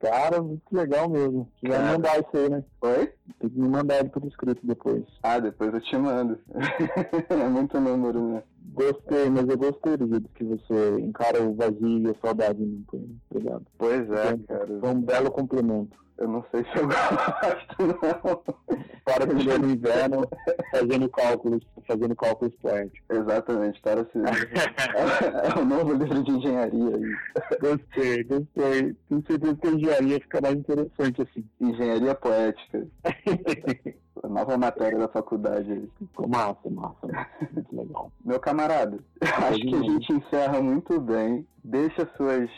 [0.00, 1.50] Cara, muito legal mesmo.
[1.60, 2.64] Você vai mandar isso aí, né?
[2.80, 3.14] Oi?
[3.38, 5.04] Tem que me mandar ele por escrito depois.
[5.22, 6.40] Ah, depois eu te mando.
[7.28, 8.42] é muito número, né?
[8.72, 12.66] Gostei, mas eu gostei do jeito que você encara o vazio e a saudade em
[12.66, 13.18] mim.
[13.30, 13.66] Obrigado.
[13.78, 14.78] Pois é, Foi- cara.
[14.80, 15.98] Foi um belo complemento.
[16.18, 18.42] Eu não sei se eu gosto, não.
[19.06, 20.28] Para que no inverno
[20.70, 23.00] fazendo cálculos, fazendo cálculos poéticos.
[23.08, 24.18] Exatamente, para se...
[24.18, 27.58] é o novo livro de engenharia aí.
[27.58, 28.94] Gostei, gostei.
[29.08, 31.44] Tenho certeza que a engenharia fica mais interessante assim.
[31.58, 32.86] Engenharia poética.
[34.22, 35.88] A nova matéria da faculdade
[36.28, 37.28] massa, massa, massa.
[37.52, 38.12] Muito legal.
[38.24, 41.46] Meu camarada, acho que a gente encerra muito bem.
[41.64, 42.50] Deixa suas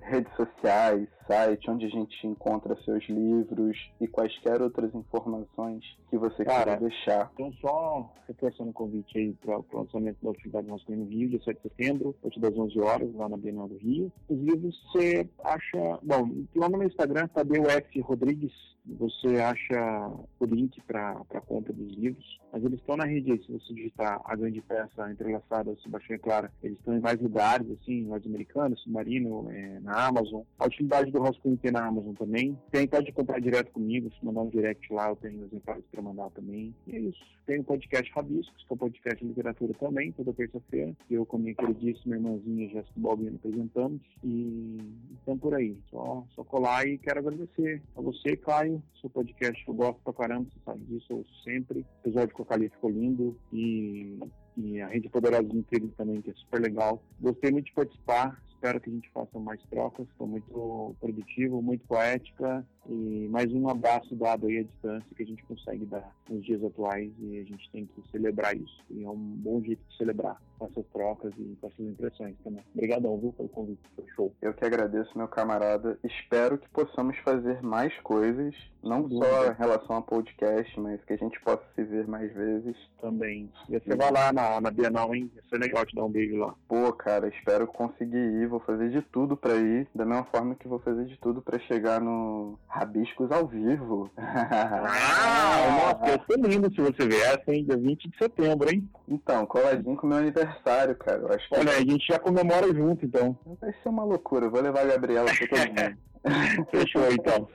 [0.00, 6.44] redes sociais, site, onde a gente encontra seus livros e quaisquer outras informações que você
[6.44, 7.30] Cara, queira deixar.
[7.34, 11.42] Então, só reforçando o convite aí para o lançamento da atividade masculina no Rio, dia
[11.42, 14.12] 7 de setembro, a partir das 11 horas, lá na Bienal do Rio.
[14.28, 15.98] Os livros você acha.
[16.02, 18.00] Bom, lá no meu Instagram, Tadeu F.
[18.00, 18.52] Rodrigues,
[18.86, 23.42] você acha o link para a compra dos livros, mas eles estão na rede aí.
[23.44, 27.68] Se você digitar a grande peça entrelaçada, Sebastião e Clara, eles estão em mais lugares,
[27.70, 30.42] assim, norte-americano, submarino, é, na Amazon.
[30.58, 32.58] A utilidade do Rascunho tem na Amazon também.
[32.70, 36.30] Tem, pode comprar direto comigo, se mandar um direct lá, eu tenho exemplares para mandar
[36.30, 36.74] também.
[36.86, 37.24] E é isso.
[37.46, 40.94] Tem o podcast Rabiscos, que é um podcast de literatura também, toda terça-feira.
[41.10, 44.00] Eu, com a minha queridíssima irmãzinha Jéssica Balbino, apresentamos.
[44.22, 44.78] E
[45.22, 45.76] então por aí.
[45.90, 48.82] Só, só colar e quero agradecer a você, Caio.
[49.00, 51.80] Seu podcast eu gosto pra caramba, você sabe disso, eu sempre.
[51.80, 53.36] O episódio com a Cali ficou lindo.
[53.52, 54.18] E,
[54.56, 57.02] e a Rede Poderosa de Intriga também, que é super legal.
[57.20, 58.40] Gostei muito de participar.
[58.48, 60.06] Espero que a gente faça mais trocas.
[60.16, 62.66] Foi muito produtivo, muito poética.
[62.88, 66.62] E mais um abraço dado aí à distância que a gente consegue dar nos dias
[66.62, 68.84] atuais e a gente tem que celebrar isso.
[68.90, 72.62] E é um bom jeito de celebrar com essas trocas e com essas impressões também.
[72.74, 73.80] Obrigadão, viu, pelo convite.
[73.94, 74.32] Foi show.
[74.40, 75.98] Eu que agradeço, meu camarada.
[76.04, 81.12] Espero que possamos fazer mais coisas, não Sem só em relação a podcast, mas que
[81.12, 82.76] a gente possa se ver mais vezes.
[83.00, 83.50] Também.
[83.68, 85.30] E você vai lá na, na Bienal, hein?
[85.34, 86.54] Vai ser legal te dar um beijo lá.
[86.68, 88.48] Pô, cara, espero conseguir ir.
[88.48, 91.58] Vou fazer de tudo pra ir, da mesma forma que vou fazer de tudo pra
[91.60, 94.10] chegar no Rabiscos ao vivo.
[94.18, 97.64] Ah, nossa, ia ser lindo se você viesse, hein?
[97.64, 98.86] Dia 20 de setembro, hein?
[99.08, 101.22] Então, coladinho com o meu aniversário, cara.
[101.22, 103.38] Eu acho que Olha, a gente já comemora junto, então.
[103.60, 104.44] vai ser uma loucura.
[104.46, 105.96] Eu vou levar a Gabriela pra todo mundo.
[106.70, 107.48] Fechou, então.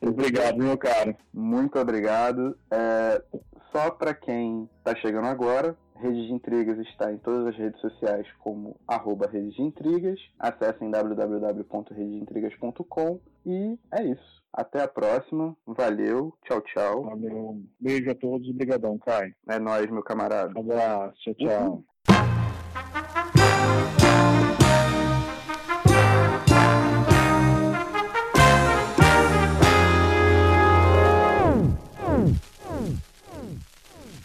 [0.00, 1.14] Obrigado, meu caro.
[1.32, 2.58] Muito obrigado.
[2.70, 3.22] É,
[3.72, 8.26] só para quem está chegando agora, Rede de Intrigas está em todas as redes sociais
[8.40, 10.18] como arroba Rede de Intrigas.
[10.38, 14.42] Acessem www.redeintrigas.com e é isso.
[14.56, 15.56] Até a próxima.
[15.66, 16.32] Valeu.
[16.44, 17.02] Tchau, tchau.
[17.02, 17.60] Valeu.
[17.80, 19.34] Beijo a todos e brigadão, Caio.
[19.48, 20.58] É nóis, meu camarada.
[20.58, 21.20] Abraço.
[21.22, 21.84] Tchau, tchau.